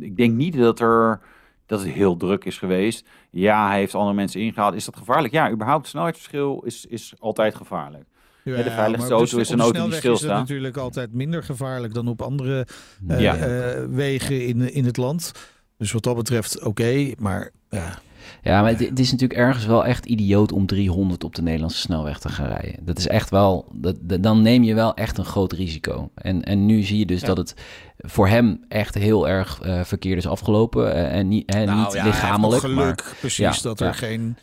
ik 0.00 0.16
denk 0.16 0.34
niet 0.34 0.56
dat, 0.56 0.80
er, 0.80 1.20
dat 1.66 1.80
het 1.80 1.88
heel 1.88 2.16
druk 2.16 2.44
is 2.44 2.58
geweest. 2.58 3.08
Ja, 3.30 3.68
hij 3.68 3.78
heeft 3.78 3.94
andere 3.94 4.14
mensen 4.14 4.40
ingehaald. 4.40 4.74
Is 4.74 4.84
dat 4.84 4.96
gevaarlijk? 4.96 5.32
Ja, 5.32 5.50
überhaupt 5.50 5.80
het 5.82 5.90
snelheidsverschil 5.90 6.62
is, 6.64 6.86
is 6.88 7.12
altijd 7.18 7.54
gevaarlijk. 7.54 8.04
Ja, 8.44 8.56
de 8.62 8.70
veiligste 8.70 9.12
auto 9.12 9.34
de- 9.34 9.40
is 9.40 9.48
een 9.50 9.60
auto 9.60 9.72
die 9.72 9.80
snelweg 9.80 9.98
is 9.98 10.04
dat 10.08 10.16
stilstaat. 10.16 10.40
natuurlijk 10.48 10.76
altijd 10.76 11.12
minder 11.12 11.42
gevaarlijk 11.42 11.94
dan 11.94 12.08
op 12.08 12.22
andere 12.22 12.66
eh, 13.08 13.20
Ja. 13.20 13.36
eh, 13.36 13.84
wegen 13.88 14.46
in, 14.46 14.72
in 14.72 14.84
het 14.84 14.96
land. 14.96 15.32
Dus 15.78 15.92
wat 15.92 16.02
dat 16.02 16.16
betreft 16.16 16.62
oké, 16.62 17.10
maar 17.18 17.50
ja, 17.70 17.98
Ja, 18.42 18.60
maar 18.60 18.70
het, 18.70 18.78
het 18.88 18.98
is 18.98 19.10
natuurlijk 19.12 19.40
ergens 19.40 19.66
wel 19.66 19.84
echt 19.84 20.06
idioot 20.06 20.52
om 20.52 20.66
300 20.66 21.24
op 21.24 21.34
de 21.34 21.42
Nederlandse 21.42 21.78
snelweg 21.78 22.18
te 22.18 22.28
gaan 22.28 22.46
rijden. 22.46 22.74
Dat 22.84 22.98
is 22.98 23.06
echt 23.08 23.30
wel, 23.30 23.68
dat, 23.72 23.96
dat- 24.00 24.22
dan 24.22 24.42
neem 24.42 24.62
je 24.62 24.74
wel 24.74 24.94
echt 24.94 25.18
een 25.18 25.24
groot 25.24 25.52
risico. 25.52 26.10
En, 26.14 26.44
en 26.44 26.66
nu 26.66 26.82
zie 26.82 26.98
je 26.98 27.06
dus 27.06 27.20
Ja. 27.20 27.26
dat 27.26 27.36
het 27.36 27.54
voor 27.98 28.28
hem 28.28 28.64
echt 28.68 28.94
heel 28.94 29.28
erg 29.28 29.60
eh, 29.60 29.80
verkeerd 29.84 30.18
is 30.18 30.26
afgelopen. 30.26 30.94
eh, 30.94 31.18
en 31.18 31.28
niet, 31.28 31.54
hè, 31.54 31.64
Nou 31.64 31.78
niet 31.78 31.92
ja, 31.92 32.04
lichamelijk, 32.04 32.62
maar, 32.62 32.70
geluk, 32.82 33.14
precies, 33.20 33.36
Ja, 33.56 33.62
dat 33.62 33.80
er 33.80 33.94
geen 33.94 34.36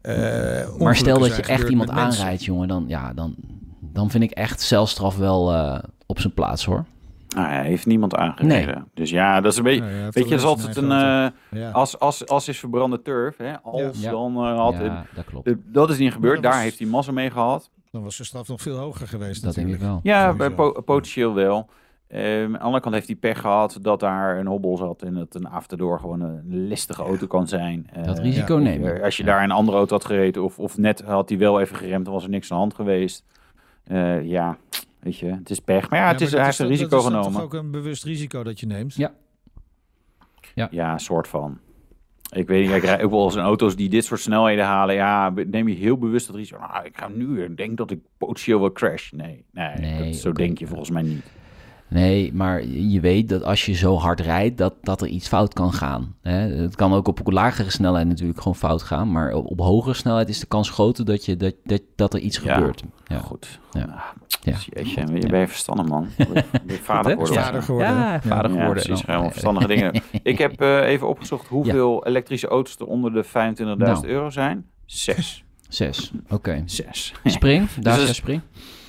eh, 0.00 0.76
maar 0.78 0.96
stel 0.96 1.18
dat 1.18 1.36
je 1.36 1.42
echt 1.42 1.68
iemand 1.68 1.90
aanrijdt, 1.90 2.44
jongen, 2.44 2.68
dan, 2.68 2.84
ja, 2.88 3.12
dan, 3.12 3.34
dan 3.80 4.10
vind 4.10 4.24
ik 4.24 4.30
echt 4.30 4.60
celstraf 4.60 5.16
wel 5.16 5.52
eh, 5.52 5.78
op 6.06 6.20
zijn 6.20 6.34
plaats, 6.34 6.64
hoor. 6.64 6.84
Nou, 7.34 7.48
hij 7.48 7.64
heeft 7.64 7.86
niemand 7.86 8.14
aangereden. 8.14 8.88
Dus 8.94 9.10
ja, 9.10 9.40
dat 9.40 9.52
is 9.52 9.58
een 9.58 9.64
beetje... 9.64 9.80
Nou 9.80 10.02
Weet 10.10 10.24
je, 10.24 10.30
dat 10.30 10.38
is 10.38 10.44
altijd 10.44 10.76
een... 10.76 10.90
eh. 10.92 11.26
Ja. 11.60 11.70
als, 11.70 11.98
als, 11.98 12.26
als 12.28 12.48
is 12.48 12.58
verbrande 12.58 13.02
turf, 13.02 13.36
hè? 13.36 13.60
Als 13.62 14.00
Ja. 14.00 14.10
dan 14.10 14.36
eh, 14.36 14.56
had... 14.58 14.74
ja, 14.74 15.04
dat 15.14 15.24
klopt. 15.24 15.50
dat 15.64 15.90
is 15.90 15.98
niet 15.98 16.12
gebeurd. 16.12 16.42
Daar 16.42 16.52
was- 16.52 16.60
heeft 16.62 16.78
hij 16.78 16.88
massa 16.88 17.12
mee 17.12 17.30
gehad. 17.30 17.70
Dan 17.90 18.02
was 18.02 18.16
de 18.16 18.24
straf 18.24 18.48
nog 18.48 18.60
veel 18.62 18.76
hoger 18.76 19.08
geweest 19.08 19.42
Dat 19.42 19.54
denk 19.54 19.66
ik 19.68 19.72
natuurlijk. 19.80 20.02
wel. 20.04 20.12
Ja, 20.14 20.32
bij 20.34 20.50
po- 20.50 20.80
potentieel 20.82 21.34
wel. 21.34 21.68
Ehm, 22.08 22.44
aan 22.44 22.52
de 22.52 22.58
andere 22.58 22.80
kant 22.82 22.94
heeft 22.94 23.06
hij 23.06 23.16
pech 23.16 23.40
gehad 23.40 23.78
dat 23.82 24.00
daar 24.00 24.38
een 24.38 24.46
hobbel 24.46 24.76
zat 24.76 25.02
en 25.02 25.14
dat 25.14 25.34
een 25.34 25.46
afterdoor 25.48 26.00
gewoon 26.00 26.20
een 26.20 26.42
listige 26.44 27.02
auto 27.02 27.26
kan 27.26 27.48
zijn. 27.48 27.86
Dat 28.04 28.18
Eh, 28.18 28.24
risico 28.24 28.56
nemen. 28.56 29.02
Als 29.02 29.16
je 29.16 29.24
Ja. 29.24 29.28
daar 29.32 29.42
een 29.42 29.50
andere 29.50 29.76
auto 29.76 29.94
had 29.94 30.04
gereden 30.04 30.42
of, 30.44 30.58
of 30.58 30.78
net 30.78 31.02
had 31.02 31.28
hij 31.28 31.38
wel 31.38 31.60
even 31.60 31.76
geremd, 31.76 32.04
dan 32.04 32.14
was 32.14 32.24
er 32.24 32.30
niks 32.30 32.50
aan 32.50 32.56
de 32.56 32.62
hand 32.62 32.74
geweest. 32.74 33.24
Eh, 33.84 34.22
ja, 34.22 34.56
weet 35.04 35.18
je, 35.18 35.26
het 35.26 35.50
is 35.50 35.60
pech. 35.60 35.90
Maar 35.90 35.98
ja, 35.98 36.08
het 36.08 36.14
maar 36.14 36.22
is, 36.22 36.30
dat 36.30 36.38
hij 36.38 36.44
heeft 36.48 36.58
een 36.58 36.66
risico 36.66 36.88
dat 36.88 37.00
is 37.00 37.06
genomen. 37.06 37.32
toch 37.32 37.42
ook 37.42 37.54
een 37.54 37.70
bewust 37.70 38.04
risico 38.04 38.42
dat 38.42 38.60
je 38.60 38.66
neemt? 38.66 38.94
Ja. 38.94 39.12
Ja, 40.70 40.92
een 40.92 41.00
soort 41.00 41.28
van. 41.28 41.58
Ik 42.30 42.46
weet 42.46 42.66
niet, 42.66 42.74
ik 42.76 42.82
rijd 42.82 43.02
ook 43.02 43.10
wel 43.10 43.24
eens 43.24 43.34
in 43.34 43.40
auto's 43.40 43.76
die 43.76 43.88
dit 43.88 44.04
soort 44.04 44.20
snelheden 44.20 44.64
halen. 44.64 44.94
Ja, 44.94 45.32
neem 45.46 45.68
je 45.68 45.74
heel 45.74 45.98
bewust 45.98 46.26
het 46.26 46.36
risico. 46.36 46.58
Nou, 46.58 46.84
ik 46.84 46.96
ga 46.96 47.08
nu, 47.08 47.44
ik 47.44 47.56
denk 47.56 47.76
dat 47.76 47.90
ik 47.90 47.98
potentieel 48.18 48.60
wel 48.60 48.72
crash. 48.72 49.10
Nee, 49.10 49.44
nee, 49.52 49.74
Nee, 49.76 50.10
dat, 50.10 50.20
zo 50.20 50.32
denk 50.32 50.58
je 50.58 50.66
volgens 50.66 50.90
mij 50.90 51.02
niet. 51.02 51.24
Nee, 51.88 52.32
maar 52.34 52.66
je 52.66 53.00
weet 53.00 53.28
dat 53.28 53.42
als 53.42 53.66
je 53.66 53.72
zo 53.72 53.96
hard 53.96 54.20
rijdt, 54.20 54.58
dat, 54.58 54.74
dat 54.82 55.00
er 55.00 55.08
iets 55.08 55.28
fout 55.28 55.54
kan 55.54 55.72
gaan. 55.72 56.14
Hè? 56.22 56.38
Het 56.38 56.74
kan 56.76 56.92
ook 56.92 57.08
op 57.08 57.20
lagere 57.24 57.70
snelheid 57.70 58.06
natuurlijk 58.06 58.38
gewoon 58.38 58.54
fout 58.56 58.82
gaan. 58.82 59.12
Maar 59.12 59.32
op, 59.34 59.46
op 59.46 59.58
hogere 59.58 59.94
snelheid 59.94 60.28
is 60.28 60.40
de 60.40 60.46
kans 60.46 60.70
groter 60.70 61.04
dat, 61.04 61.24
je, 61.24 61.36
dat, 61.36 61.54
dat, 61.64 61.82
dat 61.96 62.14
er 62.14 62.20
iets 62.20 62.38
Ja. 62.42 62.54
gebeurt. 62.54 62.82
Ja. 63.06 63.18
Goed. 63.18 63.58
Ja. 63.72 63.82
Ah, 63.82 64.02
Ja. 64.42 64.56
Jeetje, 64.74 65.04
ben 65.04 65.20
je, 65.20 65.26
ben 65.28 65.40
je 65.40 65.48
verstandig, 65.48 65.86
man. 65.86 66.08
Ben 66.16 66.26
je- 66.32 66.44
ben 66.64 66.76
vader 66.76 67.10
geworden. 67.10 67.34
Vader 67.42 67.62
geworden. 67.62 67.88
Ja, 67.94 68.20
vader 68.20 68.50
Ja, 68.50 68.56
geworden. 68.58 68.84
precies. 68.84 69.06
Helemaal 69.06 69.30
verstandige 69.30 69.66
dingen. 69.66 70.02
Ik 70.22 70.38
heb 70.38 70.60
eh, 70.60 70.78
even 70.86 71.08
opgezocht 71.08 71.46
hoeveel 71.48 72.06
elektrische 72.06 72.48
auto's 72.48 72.76
er 72.78 72.86
onder 72.86 73.12
de 73.12 73.24
25.000 73.24 73.76
Nou. 73.76 74.06
euro 74.06 74.30
zijn. 74.30 74.66
Zes. 74.86 75.44
Zes, 75.68 76.12
oké. 76.28 76.62
Zes. 76.66 77.14
Spring, 77.24 77.68
Dacia 77.80 78.00
dat 78.00 78.08
is- 78.08 78.16
Spring. 78.16 78.40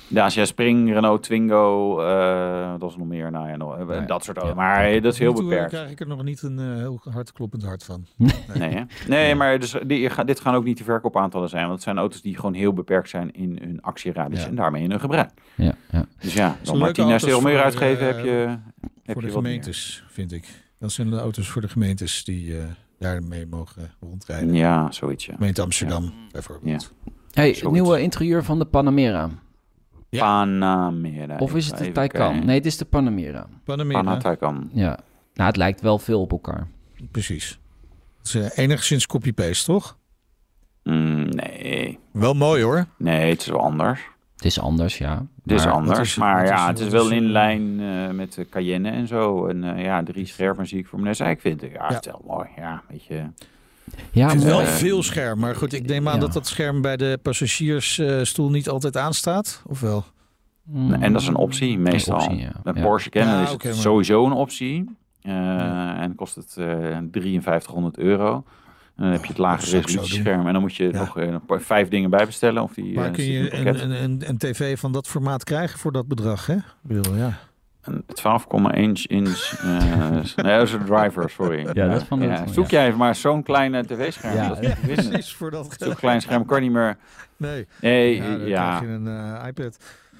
Dacia 0.08 0.44
Spring, 0.44 0.92
Renault 0.92 1.22
Twingo, 1.22 2.00
eh 2.00 2.74
dat 2.78 2.90
is 2.90 2.96
nog 2.96 3.06
meer. 3.06 3.30
Nou 3.30 3.48
ja, 3.48 3.56
nog, 3.56 3.78
eh, 3.78 3.86
Ja. 3.88 4.00
dat 4.00 4.24
soort 4.24 4.36
auto's. 4.36 4.56
Ja. 4.56 4.62
Maar 4.62 4.84
eh, 4.84 5.02
dat 5.02 5.12
is 5.12 5.18
heel 5.18 5.34
toe, 5.34 5.44
beperkt. 5.44 5.70
krijg 5.70 5.90
ik 5.90 6.00
er 6.00 6.06
nog 6.06 6.22
niet 6.22 6.42
een 6.42 6.58
eh, 6.58 6.74
heel 6.76 7.00
hard 7.10 7.32
kloppend 7.32 7.62
hart 7.64 7.84
van. 7.84 8.06
Nee, 8.54 8.70
hè? 8.74 8.82
nee 9.08 9.34
maar 9.34 9.58
dus, 9.58 9.74
die, 9.86 10.24
dit 10.24 10.40
gaan 10.40 10.54
ook 10.54 10.64
niet 10.64 10.78
de 10.78 10.84
verkoopaantallen 10.84 11.48
zijn. 11.48 11.62
Want 11.62 11.74
het 11.74 11.82
zijn 11.82 11.98
auto's 11.98 12.22
die 12.22 12.36
gewoon 12.36 12.54
heel 12.54 12.72
beperkt 12.72 13.08
zijn 13.08 13.32
in 13.32 13.58
hun 13.62 13.80
actieradius. 13.82 14.40
Ja. 14.42 14.46
En 14.48 14.54
daarmee 14.54 14.82
in 14.82 14.90
hun 14.90 15.00
gebruik. 15.00 15.30
Ja, 15.54 15.74
ja. 15.90 16.06
Dus 16.18 16.34
ja, 16.34 16.56
dan 16.62 16.78
maar 16.78 16.92
leuke 16.96 17.18
10.000 17.20 17.28
euro 17.28 17.40
meer 17.40 17.62
uitgeven 17.62 18.08
eh, 18.08 18.14
heb 18.14 18.24
je, 18.24 18.30
heb 18.30 18.58
voor 18.82 18.92
je 19.04 19.04
de 19.04 19.14
wat 19.14 19.22
meer. 19.22 19.30
gemeentes, 19.32 20.04
vind 20.08 20.32
ik. 20.32 20.64
Dat 20.78 20.92
zijn 20.92 21.10
de 21.10 21.18
auto's 21.18 21.48
voor 21.48 21.62
de 21.62 21.68
gemeentes 21.68 22.24
die 22.24 22.58
eh, 22.58 22.64
daarmee 22.98 23.46
mogen 23.46 23.90
rondrijden. 24.00 24.54
Ja, 24.54 24.90
zoiets 24.92 25.26
ja. 25.26 25.34
Gemeente 25.34 25.62
Amsterdam, 25.62 26.12
bijvoorbeeld. 26.32 26.92
Hey, 27.32 27.48
het 27.48 27.70
nieuwe 27.70 28.00
interieur 28.00 28.44
van 28.44 28.58
de 28.58 28.64
Panamera. 28.64 29.30
Ja. 30.16 30.20
Panamera. 30.24 31.36
Of 31.38 31.54
is 31.54 31.66
het 31.66 31.78
de 31.78 31.92
Taycan? 31.92 32.44
Nee, 32.44 32.56
het 32.56 32.66
is 32.66 32.76
de 32.76 32.84
Panamera. 32.84 33.46
Panamera. 33.64 34.18
Ja. 34.72 34.98
Nou, 35.34 35.48
het 35.48 35.56
lijkt 35.56 35.80
wel 35.80 35.98
veel 35.98 36.20
op 36.20 36.30
elkaar. 36.32 36.66
precies. 37.10 37.58
Het 38.18 38.26
is 38.26 38.34
eh, 38.34 38.64
enigszins 38.64 39.06
copy-paste, 39.06 39.64
toch? 39.72 39.96
Mm, 40.82 41.28
nee. 41.28 41.98
Wel 42.12 42.34
mooi 42.34 42.62
hoor. 42.62 42.86
Nee, 42.98 43.30
het 43.30 43.40
is 43.40 43.46
wel 43.46 43.60
anders. 43.60 44.00
Het 44.36 44.44
is 44.44 44.60
anders, 44.60 44.98
ja. 44.98 45.26
Het 45.42 45.52
is 45.52 45.66
anders, 45.66 46.16
maar 46.16 46.46
ja, 46.46 46.62
is- 46.62 46.68
het 46.68 46.78
is 46.78 46.88
wel 46.88 47.10
in 47.10 47.30
lijn 47.30 47.80
eh, 47.80 48.10
met 48.10 48.32
de 48.32 48.48
Cayenne 48.48 48.90
en 48.90 49.06
zo. 49.06 49.46
En 49.46 49.64
eh, 49.76 49.84
ja, 49.84 50.02
drie 50.02 50.26
schermen 50.26 50.66
zie 50.66 50.78
ik 50.78 50.86
voor 50.86 50.98
meneer 50.98 51.14
Zijk 51.14 51.40
vinden. 51.40 51.70
Ja, 51.70 51.74
Ja. 51.88 51.94
het 51.94 52.06
is 52.06 52.12
wel 52.12 52.22
mooi. 52.26 52.48
Ja, 52.56 52.82
weet 52.88 53.04
je. 53.04 53.24
Ja, 54.12 54.28
het 54.28 54.36
is 54.38 54.44
wel 54.44 54.60
eh, 54.60 54.66
veel 54.66 55.02
scherm, 55.02 55.38
maar 55.38 55.54
goed, 55.56 55.72
ik 55.72 55.86
neem 55.86 56.08
aan 56.08 56.14
Ja. 56.14 56.20
dat 56.20 56.32
dat 56.32 56.46
scherm 56.46 56.80
bij 56.82 56.96
de 56.96 57.18
passagiersstoel 57.22 58.50
niet 58.50 58.68
altijd 58.68 58.96
aanstaat. 58.96 59.62
Of 59.66 59.80
wel? 59.80 60.04
Mm. 60.62 60.92
En 60.92 61.12
dat 61.12 61.22
is 61.22 61.28
een 61.28 61.34
optie 61.36 61.78
meestal. 61.78 62.14
optie, 62.16 62.36
ja. 62.38 62.52
Bij 62.62 62.72
Ja. 62.76 62.82
Porsche 62.82 63.10
Ja, 63.12 63.42
is 63.42 63.50
het 63.62 63.76
sowieso 63.76 64.26
een 64.26 64.32
optie. 64.32 64.84
Eh, 65.22 65.32
Ja. 65.32 66.00
En 66.00 66.14
kost 66.14 66.34
het 66.34 66.56
eh 66.56 66.66
5300 67.10 67.98
euro. 67.98 68.44
En 68.96 69.02
dan 69.02 69.12
heb 69.12 69.22
je 69.22 69.28
het 69.28 69.38
lage 69.38 69.70
resolutiescherm. 69.70 70.46
En 70.46 70.52
dan 70.52 70.62
moet 70.62 70.74
je 70.74 70.84
Ja. 70.92 70.98
nog 70.98 71.18
eh, 71.18 71.26
een 71.26 71.44
paar- 71.44 71.60
vijf 71.60 71.88
dingen 71.88 72.10
bij 72.10 72.26
bestellen. 72.26 72.62
Of 72.62 72.72
die, 72.74 72.94
Maar 72.94 73.06
eh, 73.06 73.12
kun 73.12 73.24
je 73.24 73.54
een, 73.54 73.66
een, 73.82 74.02
een, 74.02 74.22
een 74.28 74.38
tv 74.38 74.78
van 74.78 74.92
dat 74.92 75.06
formaat 75.08 75.44
krijgen 75.44 75.78
voor 75.78 75.92
dat 75.92 76.08
bedrag, 76.08 76.46
hè? 76.46 76.54
Ik 76.54 76.62
bedoel, 76.82 77.14
ja. 77.16 77.38
Een 77.86 78.04
12,1 79.00 79.06
inch. 79.06 79.52
eh, 79.60 80.08
nee, 80.44 80.56
dat 80.58 80.62
is 80.66 80.72
een 80.72 80.84
driver, 80.84 81.30
sorry. 81.30 81.68
Ja, 81.72 81.88
dat 81.88 82.02
van 82.04 82.18
de- 82.18 82.42
Zoek 82.50 82.68
ja. 82.70 82.78
jij 82.78 82.86
even 82.86 82.98
maar 82.98 83.14
zo'n 83.14 83.42
kleine 83.42 83.84
tv-scherm. 83.84 84.34
Ja. 84.34 84.48
dat 84.48 84.60
is. 84.62 84.74
Precies, 84.80 85.34
voor 85.34 85.50
dat 85.50 85.74
Zo'n 85.78 85.94
klein 85.94 86.20
scherm 86.20 86.44
kan 86.44 86.60
niet 86.60 86.72
meer. 86.72 86.96
Nee. 87.38 87.66
Nee, 87.80 88.16
Ja, 88.16 88.22
ja. 88.24 88.30
dan 88.30 88.46
krijg 88.46 88.80
je 88.80 88.86
een 88.86 89.06
eh, 89.36 89.46
iPad. 89.46 89.78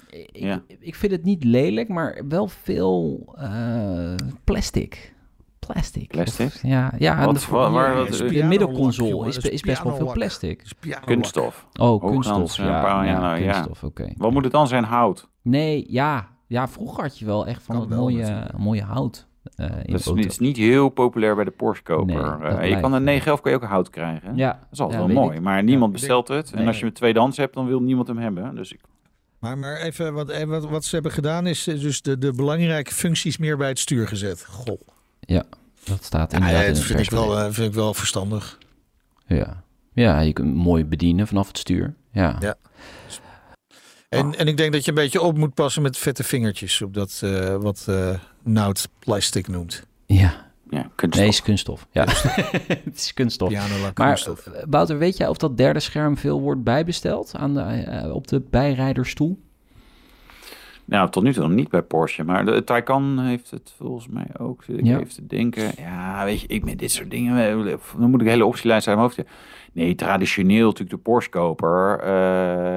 Ik, 0.09 0.29
Ja. 0.31 0.61
ik 0.79 0.95
vind 0.95 1.11
het 1.11 1.23
niet 1.23 1.43
lelijk, 1.43 1.87
maar 1.89 2.21
wel 2.27 2.47
veel 2.47 3.25
eh, 3.37 4.13
plastic. 4.43 5.13
Plastic. 5.59 6.07
Plastic? 6.07 6.45
Of- 6.45 6.61
ja, 6.63 6.91
ja 6.97 7.25
Wat- 7.25 7.35
de, 7.39 7.45
wa- 7.49 7.71
waar- 7.71 7.89
ja, 7.91 7.95
wat- 7.97 8.17
de 8.17 8.43
middelconsole 8.43 9.27
is, 9.27 9.37
is, 9.37 9.61
best 9.61 9.83
wel 9.83 9.95
veel 9.95 10.11
plastic. 10.11 10.63
Kunststof. 11.05 11.67
Oh, 11.79 12.05
kunststof. 12.05 12.55
Ja, 12.57 12.65
ja, 12.65 13.03
ja, 13.03 13.35
ja. 13.35 13.43
kunststof, 13.51 13.83
oké. 13.83 14.13
Wat 14.17 14.31
moet 14.31 14.43
het 14.43 14.51
dan 14.53 14.67
zijn? 14.67 14.83
Hout. 14.83 15.29
Nee, 15.41 15.85
ja. 15.89 16.27
Ja, 16.47 16.67
vroeger 16.67 17.03
had 17.03 17.19
je 17.19 17.25
wel 17.25 17.47
echt 17.47 17.63
van 17.63 17.75
dat 17.75 17.89
mooie, 17.89 18.21
natuurlijk. 18.21 18.57
mooie 18.57 18.83
hout 18.83 19.27
eh, 19.55 19.65
in 19.65 19.71
Dat 19.75 19.85
de 19.85 19.93
is, 19.93 20.05
auto. 20.05 20.13
niet, 20.21 20.25
is 20.31 20.39
niet 20.39 20.57
heel 20.57 20.89
populair 20.89 21.35
bij 21.35 21.43
de 21.43 21.51
Porsche-koper. 21.51 22.15
Nee, 22.39 22.49
Eh, 22.49 22.59
dat 22.59 22.69
je 22.69 22.79
kan 22.79 22.93
een 22.93 23.03
911 23.03 23.41
kan 23.41 23.51
je 23.51 23.57
ook 23.57 23.63
hout 23.63 23.89
krijgen. 23.89 24.35
Ja, 24.35 24.51
Dat 24.51 24.59
is 24.71 24.79
altijd 24.79 25.01
ja, 25.01 25.07
wel 25.07 25.15
mooi. 25.15 25.35
ik. 25.37 25.41
Maar 25.43 25.63
niemand 25.63 25.91
bestelt 25.91 26.27
het. 26.27 26.51
En 26.53 26.67
als 26.67 26.79
je 26.79 26.85
hem 26.85 26.93
tweedehands 26.93 27.37
hebt, 27.37 27.53
dan 27.53 27.67
wil 27.67 27.81
niemand 27.81 28.07
hem 28.07 28.17
hebben. 28.17 28.55
Dus 28.55 28.71
ik, 28.73 28.79
Maar, 29.39 29.57
maar 29.57 29.77
even, 29.77 30.13
wat, 30.13 30.29
eh, 30.29 30.43
wat, 30.43 30.69
wat 30.69 30.85
ze 30.85 30.93
hebben 30.95 31.11
gedaan 31.11 31.47
is 31.47 31.63
dus 31.63 32.01
de, 32.01 32.17
de 32.17 32.33
belangrijke 32.33 32.93
functies 32.93 33.37
meer 33.37 33.57
bij 33.57 33.67
het 33.67 33.79
stuur 33.79 34.07
gezet. 34.07 34.45
Goh. 34.45 34.81
Dat 35.85 36.03
staat 36.03 36.31
Ja, 36.31 36.37
inderdaad 36.37 36.61
in 36.61 36.67
dat 36.67 36.77
het 36.77 36.85
vind 36.85 36.99
ik, 36.99 37.09
wel, 37.09 37.51
vind 37.53 37.67
ik 37.67 37.73
wel 37.73 37.93
verstandig. 37.93 38.57
Ja. 39.25 39.63
ja, 39.93 40.19
je 40.19 40.33
kunt 40.33 40.55
mooi 40.55 40.85
bedienen 40.85 41.27
vanaf 41.27 41.47
het 41.47 41.57
stuur. 41.57 41.93
Ja, 42.11 42.35
Ja. 42.39 42.55
En, 44.09 44.35
en 44.37 44.47
ik 44.47 44.57
denk 44.57 44.71
dat 44.73 44.83
je 44.85 44.89
een 44.91 44.95
beetje 44.97 45.21
op 45.21 45.37
moet 45.37 45.53
passen 45.53 45.81
met 45.81 45.97
vette 45.97 46.23
vingertjes 46.23 46.81
op 46.81 46.93
dat 46.93 47.21
eh, 47.23 47.55
wat 47.55 47.85
eh 47.89 48.09
Nout 48.43 48.89
plastic 48.99 49.47
noemt. 49.47 49.85
ja. 50.05 50.45
ja, 50.69 50.89
kunststof. 50.95 51.25
het 51.25 51.33
is 51.33 51.41
kunststof. 51.41 51.87
Ja, 51.91 52.03
het 52.83 52.95
is 52.95 53.13
kunststof. 53.13 53.51
Maar 53.81 53.93
kunststof. 53.93 54.45
eh, 54.47 54.63
Wouter, 54.69 54.97
weet 54.97 55.17
jij 55.17 55.27
of 55.27 55.37
dat 55.37 55.57
derde 55.57 55.79
scherm 55.79 56.17
veel 56.17 56.41
wordt 56.41 56.63
bijbesteld 56.63 57.33
aan 57.35 57.53
de, 57.53 58.09
op 58.13 58.27
de 58.27 58.39
bijrijderstoel? 58.49 59.39
Nou, 60.85 61.09
tot 61.09 61.23
nu 61.23 61.33
toe 61.33 61.43
nog 61.43 61.51
niet 61.51 61.69
bij 61.69 61.81
Porsche. 61.81 62.23
Maar 62.23 62.45
de 62.45 62.63
Taycan 62.63 63.19
heeft 63.19 63.51
het 63.51 63.73
volgens 63.77 64.07
mij 64.07 64.27
ook. 64.37 64.63
Zit 64.63 64.77
ik 64.77 64.85
Ja. 64.85 64.99
even 64.99 65.13
te 65.13 65.27
denken. 65.27 65.71
Ja, 65.77 66.23
weet 66.25 66.41
je, 66.41 66.47
ik 66.47 66.63
met 66.65 66.79
dit 66.79 66.91
soort 66.91 67.11
dingen... 67.11 67.35
Dan 67.97 68.09
moet 68.09 68.21
ik 68.21 68.25
een 68.27 68.33
hele 68.33 68.45
optielijst 68.45 68.87
uit 68.87 68.97
mijn 68.97 69.07
hoofd. 69.09 69.29
Nee, 69.73 69.95
traditioneel 69.95 70.65
natuurlijk 70.65 70.89
de 70.89 70.97
Porsche-koper 70.97 71.99
eh, 71.99 72.76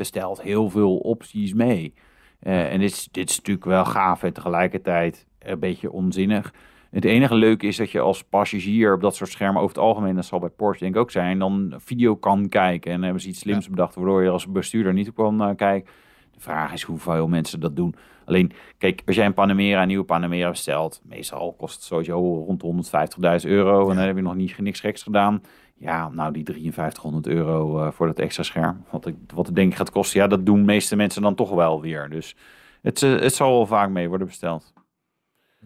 bestelt 0.00 0.42
heel 0.42 0.70
veel 0.70 0.96
opties 0.96 1.54
mee. 1.54 1.94
Eh, 2.38 2.72
en 2.72 2.80
dit 2.80 2.90
is, 2.90 3.08
dit 3.10 3.30
is 3.30 3.36
natuurlijk 3.36 3.66
wel 3.66 3.84
gaaf 3.84 4.22
en 4.22 4.32
tegelijkertijd 4.32 5.26
een 5.38 5.58
beetje 5.58 5.90
onzinnig. 5.90 6.54
Het 6.90 7.04
enige 7.04 7.34
leuke 7.34 7.66
is 7.66 7.76
dat 7.76 7.90
je 7.90 8.00
als 8.00 8.24
passagier 8.24 8.94
op 8.94 9.00
dat 9.00 9.16
soort 9.16 9.30
schermen 9.30 9.62
over 9.62 9.74
het 9.74 9.84
algemeen, 9.84 10.14
dat 10.14 10.24
zal 10.24 10.38
bij 10.38 10.48
Porsche 10.48 10.84
denk 10.84 10.94
ik 10.94 11.00
ook 11.00 11.10
zijn, 11.10 11.38
dan 11.38 11.74
video 11.76 12.16
kan 12.16 12.48
kijken. 12.48 12.92
En 12.92 13.02
hebben 13.02 13.22
ze 13.22 13.28
iets 13.28 13.38
slims 13.38 13.68
bedacht 13.68 13.94
waardoor 13.94 14.22
je 14.22 14.28
als 14.28 14.52
bestuurder 14.52 14.92
niet 14.92 15.08
op 15.08 15.14
kan 15.14 15.42
eh, 15.42 15.56
kijken. 15.56 15.92
De 16.30 16.40
vraag 16.40 16.72
is 16.72 16.82
hoeveel 16.82 17.28
mensen 17.28 17.60
dat 17.60 17.76
doen. 17.76 17.94
Alleen, 18.24 18.52
kijk, 18.78 19.02
als 19.06 19.16
jij 19.16 19.26
een 19.26 19.34
Panamera, 19.34 19.82
een 19.82 19.88
nieuwe 19.88 20.04
Panamera 20.04 20.50
bestelt, 20.50 21.00
meestal 21.04 21.52
kost 21.52 21.74
het 21.74 21.84
sowieso 21.84 22.44
rond 22.46 22.60
de 22.60 23.40
150.000 23.44 23.50
euro. 23.50 23.90
En 23.90 23.96
dan 23.96 24.04
heb 24.04 24.16
je 24.16 24.22
nog 24.22 24.34
niet 24.34 24.58
niks 24.58 24.80
geks 24.80 25.02
gedaan. 25.02 25.42
Ja, 25.80 26.08
nou 26.08 26.32
die 26.32 26.44
5300 26.44 27.26
euro 27.26 27.84
eh, 27.84 27.92
voor 27.92 28.06
dat 28.06 28.18
extra 28.18 28.42
scherm. 28.42 28.84
Wat 28.90 29.06
ik, 29.06 29.14
wat 29.34 29.48
ik 29.48 29.54
denk 29.54 29.74
gaat 29.74 29.90
kosten, 29.90 30.20
ja, 30.20 30.26
dat 30.26 30.46
doen 30.46 30.58
de 30.58 30.64
meeste 30.64 30.96
mensen 30.96 31.22
dan 31.22 31.34
toch 31.34 31.50
wel 31.50 31.80
weer. 31.80 32.08
Dus 32.08 32.34
het, 32.82 33.02
eh, 33.02 33.18
het 33.20 33.34
zal 33.34 33.50
wel 33.52 33.66
vaak 33.66 33.90
mee 33.90 34.08
worden 34.08 34.26
besteld. 34.26 34.72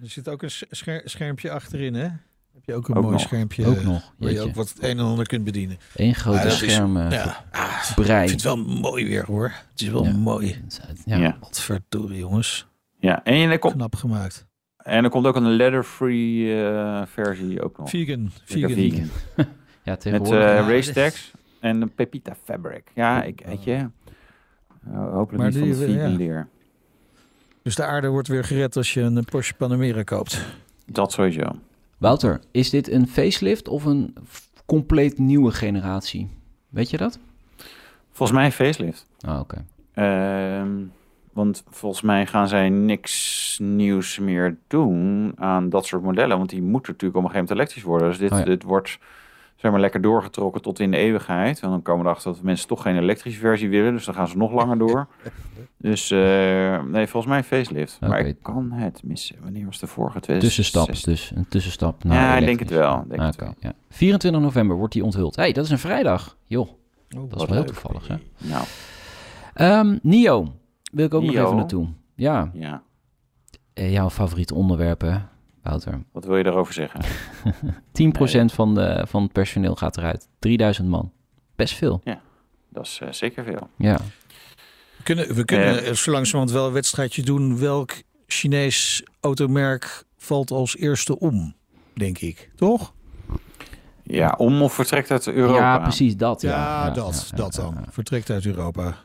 Er 0.02 0.08
zit 0.10 0.28
ook 0.28 0.42
een 0.42 0.50
scher 0.50 1.02
schermpje 1.04 1.50
achterin, 1.50 1.94
hè? 1.94 2.08
Heb 2.52 2.64
je 2.64 2.74
ook 2.74 2.88
een 2.88 2.94
Ook 2.96 3.02
mooi 3.02 3.14
nog. 3.14 3.22
schermpje 3.24 3.66
Ook 3.66 3.82
nog. 3.82 4.12
waar 4.18 4.30
je 4.32 4.40
ook 4.40 4.54
wat 4.54 4.68
het 4.68 4.82
een 4.82 4.98
en 4.98 5.04
ander 5.04 5.26
kunt 5.26 5.44
bedienen. 5.44 5.76
Eén 5.94 6.14
grote 6.14 6.46
is- 6.46 6.56
scherm. 6.58 6.96
eh, 6.96 7.10
Ja, 7.10 7.44
ah, 7.50 7.82
ik 7.96 8.04
vind 8.06 8.30
het 8.30 8.42
wel 8.42 8.56
mooi 8.56 9.06
weer 9.08 9.24
hoor. 9.26 9.52
Het 9.70 9.80
is 9.80 9.88
wel 9.88 10.04
Ja. 10.04 10.12
mooi. 10.12 10.62
Ja. 11.04 11.16
Ja. 11.16 11.36
Wat 11.40 11.60
verdorie 11.60 12.18
jongens. 12.18 12.66
Ja, 12.98 13.24
en 13.24 13.50
er 13.50 13.58
komt, 13.58 13.74
Knap 13.74 13.94
gemaakt. 13.96 14.46
en 14.76 15.04
er 15.04 15.10
komt 15.10 15.26
ook 15.26 15.36
een 15.36 15.50
leather-free 15.56 16.62
eh, 16.64 17.02
versie 17.06 17.62
ook 17.62 17.78
nog. 17.78 17.88
Vegan. 17.90 18.30
vegan. 18.44 19.08
Ja, 19.84 19.90
Met 19.90 20.00
tegenwoordig. 20.00 20.44
ja, 20.44 20.68
race 20.68 20.92
tags 20.92 21.32
en 21.60 21.82
een 21.82 21.94
Pepita 21.94 22.36
fabric. 22.44 22.90
Ja, 22.94 23.22
ik 23.22 23.42
weet 23.46 23.64
je. 23.64 23.72
eh, 23.72 23.88
hopelijk 25.12 25.42
Maar 25.42 25.62
niet 25.62 25.76
van 25.76 25.86
die- 25.86 25.96
ja. 25.96 26.08
leer. 26.08 26.48
Dus 27.62 27.74
de 27.74 27.84
aarde 27.84 28.08
wordt 28.08 28.28
weer 28.28 28.44
gered 28.44 28.76
als 28.76 28.94
je 28.94 29.00
een 29.00 29.24
Porsche 29.24 29.54
Panamera 29.54 30.02
koopt. 30.02 30.44
Dat 30.86 31.12
sowieso. 31.12 31.50
Wouter, 31.98 32.40
is 32.50 32.70
dit 32.70 32.90
een 32.90 33.08
facelift 33.08 33.68
of 33.68 33.84
een 33.84 34.14
compleet 34.66 35.18
nieuwe 35.18 35.50
generatie? 35.50 36.28
Weet 36.68 36.90
je 36.90 36.96
dat? 36.96 37.18
Volgens 38.12 38.38
mij 38.38 38.46
een 38.46 38.52
facelift. 38.52 39.06
Oh, 39.28 39.38
oké. 39.40 39.64
Ehm, 39.92 40.70
want 41.32 41.62
volgens 41.70 42.02
mij 42.02 42.26
gaan 42.26 42.48
zij 42.48 42.68
niks 42.68 43.58
nieuws 43.62 44.18
meer 44.18 44.56
doen 44.66 45.32
aan 45.36 45.68
dat 45.68 45.86
soort 45.86 46.02
modellen. 46.02 46.36
Want 46.36 46.50
die 46.50 46.62
moeten 46.62 46.92
natuurlijk 46.92 47.18
op 47.18 47.24
een 47.24 47.30
gegeven 47.30 47.48
moment 47.48 47.50
elektrisch 47.50 47.82
worden. 47.82 48.08
Dus 48.08 48.18
dit, 48.18 48.32
Oh 48.32 48.38
ja. 48.38 48.44
dit 48.44 48.62
wordt 48.62 48.98
zeg 49.64 49.72
maar, 49.72 49.80
lekker 49.82 50.00
doorgetrokken 50.00 50.62
tot 50.62 50.78
in 50.80 50.90
de 50.90 50.96
eeuwigheid. 50.96 51.60
En 51.60 51.70
dan 51.70 51.82
komen 51.82 52.02
we 52.04 52.08
erachter 52.10 52.32
dat 52.32 52.42
mensen 52.42 52.68
toch 52.68 52.82
geen 52.82 52.96
elektrische 52.96 53.40
versie 53.40 53.68
willen. 53.68 53.92
Dus 53.92 54.04
dan 54.04 54.14
gaan 54.14 54.28
ze 54.28 54.36
nog 54.36 54.52
langer 54.52 54.78
door. 54.78 55.06
dus 55.76 56.10
eh, 56.10 56.18
nee, 56.82 57.06
volgens 57.06 57.26
mij 57.26 57.38
een 57.38 57.44
facelift. 57.44 57.98
Maar 58.00 58.20
ik 58.26 58.36
kan 58.42 58.72
het 58.72 59.02
missen. 59.04 59.36
Wanneer 59.42 59.64
was 59.64 59.78
de 59.78 59.86
vorige? 59.86 60.20
2016? 60.20 60.80
Tussenstap 60.82 61.12
dus. 61.14 61.32
Een 61.36 61.48
tussenstap 61.48 62.04
naar 62.04 62.16
Ja, 62.16 62.36
ik 62.36 62.46
denk 62.46 62.58
het 62.58 62.70
wel. 62.70 63.04
Denk 63.08 63.20
Ah, 63.20 63.26
het 63.26 63.34
oké, 63.34 63.44
wel. 63.44 63.54
ja. 63.58 63.72
24 63.90 64.40
november 64.42 64.76
wordt 64.76 64.92
die 64.92 65.04
onthuld. 65.04 65.36
hey, 65.36 65.52
dat 65.52 65.64
is 65.64 65.70
een 65.70 65.78
vrijdag. 65.78 66.36
Joh, 66.46 66.68
dat 67.08 67.40
is 67.40 67.44
wel 67.46 67.54
heel 67.56 67.64
toevallig. 67.64 68.08
Hè? 68.08 68.14
Nou, 68.38 68.64
Ehm, 69.54 69.98
Nio, 70.02 70.52
wil 70.92 71.04
ik 71.06 71.14
ook 71.14 71.22
nog 71.22 71.34
even 71.34 71.56
naartoe. 71.56 71.88
Ja, 72.14 72.50
ja. 72.54 72.82
eh, 73.72 73.92
jouw 73.92 74.10
favoriete 74.10 74.54
onderwerp, 74.54 75.00
hè, 75.00 75.16
Wouter. 75.64 75.92
10% 75.98 76.12
Wat 76.12 76.24
wil 76.24 76.36
je 76.36 76.42
daarover 76.42 76.74
zeggen? 76.74 77.00
van, 78.52 78.74
de, 78.74 79.04
van 79.08 79.22
het 79.22 79.32
personeel 79.32 79.74
gaat 79.74 79.96
eruit. 79.96 80.28
3000 80.38 80.88
man. 80.88 81.12
Best 81.56 81.74
veel. 81.74 82.02
Dat 82.70 82.84
is 82.86 82.98
eh, 83.02 83.12
zeker 83.12 83.44
veel. 83.44 83.68
Ja. 83.78 83.96
We 84.96 85.02
kunnen, 85.02 85.34
we 85.34 85.44
kunnen 85.44 85.74
Ja. 85.74 85.80
eh, 85.80 85.92
zo 85.92 86.10
langzamerhand 86.10 86.50
wel 86.56 86.66
een 86.66 86.72
wedstrijdje 86.72 87.22
doen. 87.22 87.58
Welk 87.58 87.92
Chinees 88.26 89.02
automerk 89.20 90.04
valt 90.16 90.50
als 90.50 90.76
eerste 90.76 91.18
om, 91.18 91.54
denk 91.94 92.18
ik. 92.18 92.50
Toch? 92.56 92.92
Ja, 94.02 94.34
om 94.36 94.62
of 94.62 94.74
vertrekt 94.74 95.10
uit 95.10 95.26
Europa? 95.26 95.58
ja, 95.58 95.78
precies 95.78 96.16
dat. 96.16 96.40
Ja, 96.40 96.50
Ja, 96.50 96.90
dat, 96.90 97.28
ja, 97.30 97.36
dat 97.36 97.54
ja, 97.54 97.62
dan. 97.62 97.74
ja. 97.74 97.92
Vertrekt 97.92 98.30
uit 98.30 98.46
Europa. 98.46 98.96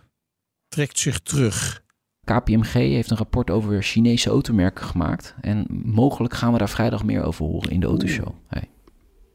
Trekt 0.67 0.99
zich 0.99 1.19
terug. 1.19 1.83
KPMG 2.37 2.71
heeft 2.73 3.11
een 3.11 3.17
rapport 3.17 3.49
over 3.49 3.83
Chinese 3.83 4.29
automerken 4.29 4.85
gemaakt. 4.85 5.35
En 5.41 5.65
mogelijk 5.83 6.33
gaan 6.33 6.51
we 6.51 6.57
daar 6.57 6.69
vrijdag 6.69 7.03
meer 7.03 7.23
over 7.23 7.45
horen 7.45 7.71
in 7.71 7.79
de 7.79 7.85
autoshow. 7.87 8.27
Hey, 8.47 8.69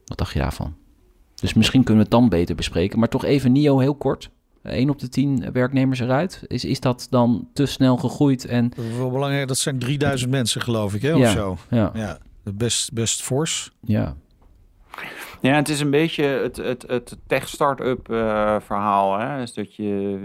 wat 0.05 0.19
dacht 0.19 0.33
je 0.33 0.39
daarvan? 0.39 0.75
Dus 1.35 1.55
misschien 1.55 1.85
kunnen 1.85 2.05
we 2.05 2.09
het 2.11 2.21
dan 2.21 2.29
beter 2.29 2.55
bespreken. 2.55 2.99
Maar 2.99 3.09
toch 3.09 3.25
even 3.25 3.53
NIO 3.53 3.79
heel 3.79 3.95
kort. 3.95 4.31
1 4.63 4.91
op 4.91 4.99
de 4.99 5.09
10 5.09 5.53
werknemers 5.53 6.01
eruit. 6.01 6.43
Is, 6.47 6.65
is 6.65 6.81
dat 6.81 7.07
dan 7.11 7.49
te 7.53 7.67
snel 7.67 7.97
gegroeid? 7.97 8.45
En 8.47 8.69
Dat 8.77 8.85
is 8.85 8.97
wel 8.97 9.11
belangrijk. 9.11 9.49
Dat 9.49 9.59
zijn 9.59 9.79
3000 9.79 10.31
mensen, 10.31 10.61
geloof 10.61 10.95
ik, 10.95 11.03
hè? 11.03 11.13
Of 11.15 11.21
Ja. 11.21 11.31
zo. 11.31 11.57
ja, 11.71 11.91
Ja, 11.95 12.19
best, 12.43 12.93
best 12.93 13.23
fors. 13.23 13.71
ja. 13.81 14.17
Ja, 15.45 15.55
het 15.55 15.69
is 15.69 15.81
een 15.81 15.91
beetje 15.91 16.25
het, 16.25 16.57
het, 16.57 16.85
het 16.87 17.17
tech-startup 17.27 18.11
eh, 18.11 18.57
verhaal. 18.61 19.19
Hè? 19.19 19.39
Dus 19.39 19.55
dat 19.55 19.75
je, 19.75 20.19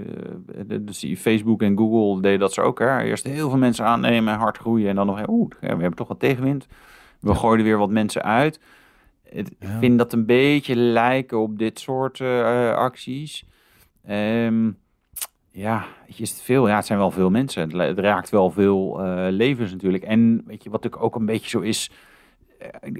dus 0.81 1.05
Facebook 1.17 1.61
en 1.61 1.77
Google 1.77 2.21
deden 2.21 2.39
dat 2.39 2.53
ze 2.53 2.61
ook. 2.61 2.79
Hè? 2.79 2.99
Eerst 3.01 3.23
heel 3.23 3.49
veel 3.49 3.57
mensen 3.57 3.85
aannemen, 3.85 4.33
hard 4.37 4.57
groeien 4.57 4.89
en 4.89 4.95
dan 4.95 5.05
nog, 5.05 5.27
oeh, 5.27 5.49
we 5.59 5.67
hebben 5.67 5.93
toch 5.95 6.07
wat 6.07 6.19
tegenwind. 6.19 6.67
We 7.19 7.29
Ja. 7.29 7.35
gooien 7.35 7.57
er 7.59 7.63
weer 7.65 7.77
wat 7.77 7.89
mensen 7.89 8.23
uit. 8.23 8.59
Ik 9.23 9.47
Ja. 9.59 9.79
vind 9.79 9.97
dat 9.97 10.13
een 10.13 10.25
beetje 10.25 10.75
lijken 10.75 11.39
op 11.39 11.57
dit 11.59 11.79
soort 11.79 12.19
eh, 12.19 12.73
acties. 12.73 13.45
Ehm, 14.05 14.71
ja, 15.51 15.85
is 16.05 16.29
het 16.29 16.41
veel? 16.41 16.67
Ja, 16.67 16.75
het 16.75 16.85
zijn 16.85 16.99
wel 16.99 17.11
veel 17.11 17.29
mensen. 17.29 17.77
Het, 17.79 17.99
raakt 17.99 18.29
wel 18.29 18.51
veel 18.51 18.99
levens 19.29 19.71
natuurlijk. 19.71 20.03
En 20.03 20.43
weet 20.45 20.63
je, 20.63 20.69
wat 20.69 20.83
natuurlijk 20.83 21.03
ook 21.13 21.19
een 21.19 21.25
beetje 21.25 21.49
zo 21.49 21.59
is 21.59 21.91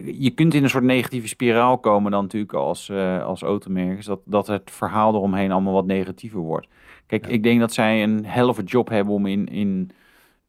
je 0.06 0.30
kunt 0.30 0.54
in 0.54 0.64
een 0.64 0.70
soort 0.70 0.84
negatieve 0.84 1.28
spiraal 1.28 1.78
komen 1.78 2.12
dan 2.12 2.24
natuurlijk 2.24 2.54
als, 2.54 2.90
eh 2.90 3.24
als 3.26 3.42
automerk. 3.42 3.98
Is 3.98 4.06
dat, 4.06 4.20
dat 4.26 4.48
het 4.48 4.72
verhaal 4.72 5.14
eromheen 5.16 5.52
allemaal 5.52 5.74
wat 5.74 5.86
negatiever 5.86 6.40
wordt. 6.40 6.68
Kijk, 7.06 7.26
Ja. 7.26 7.32
ik 7.32 7.44
denk 7.44 7.60
dat 7.60 7.74
zij 7.74 8.04
een 8.04 8.26
helft 8.26 8.70
job 8.70 8.90
hebben 8.90 9.14
om 9.14 9.26
in, 9.26 9.46
in 9.48 9.90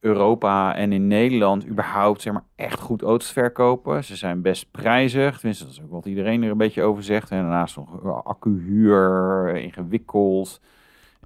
Europa 0.01 0.75
en 0.75 0.93
in 0.93 1.07
Nederland 1.07 1.67
überhaupt 1.67 2.21
zeg 2.23 2.33
maar, 2.33 2.45
echt 2.57 2.81
goed 2.81 3.03
auto's 3.03 3.27
te 3.27 3.33
verkopen. 3.33 4.05
Ze 4.05 4.17
zijn 4.17 4.43
best 4.43 4.71
prijzig. 4.71 5.39
Tenminste, 5.39 5.65
dat 5.65 5.73
is 5.73 5.83
ook 5.83 5.91
wat 5.91 6.07
iedereen 6.07 6.43
er 6.43 6.51
een 6.51 6.57
beetje 6.57 6.83
over 6.83 7.03
zegt. 7.03 7.31
En 7.31 7.39
daarnaast 7.41 7.77
nog 7.77 8.05
eh, 8.05 8.23
accuhuur, 8.25 9.49
ingewikkeld. 9.57 10.61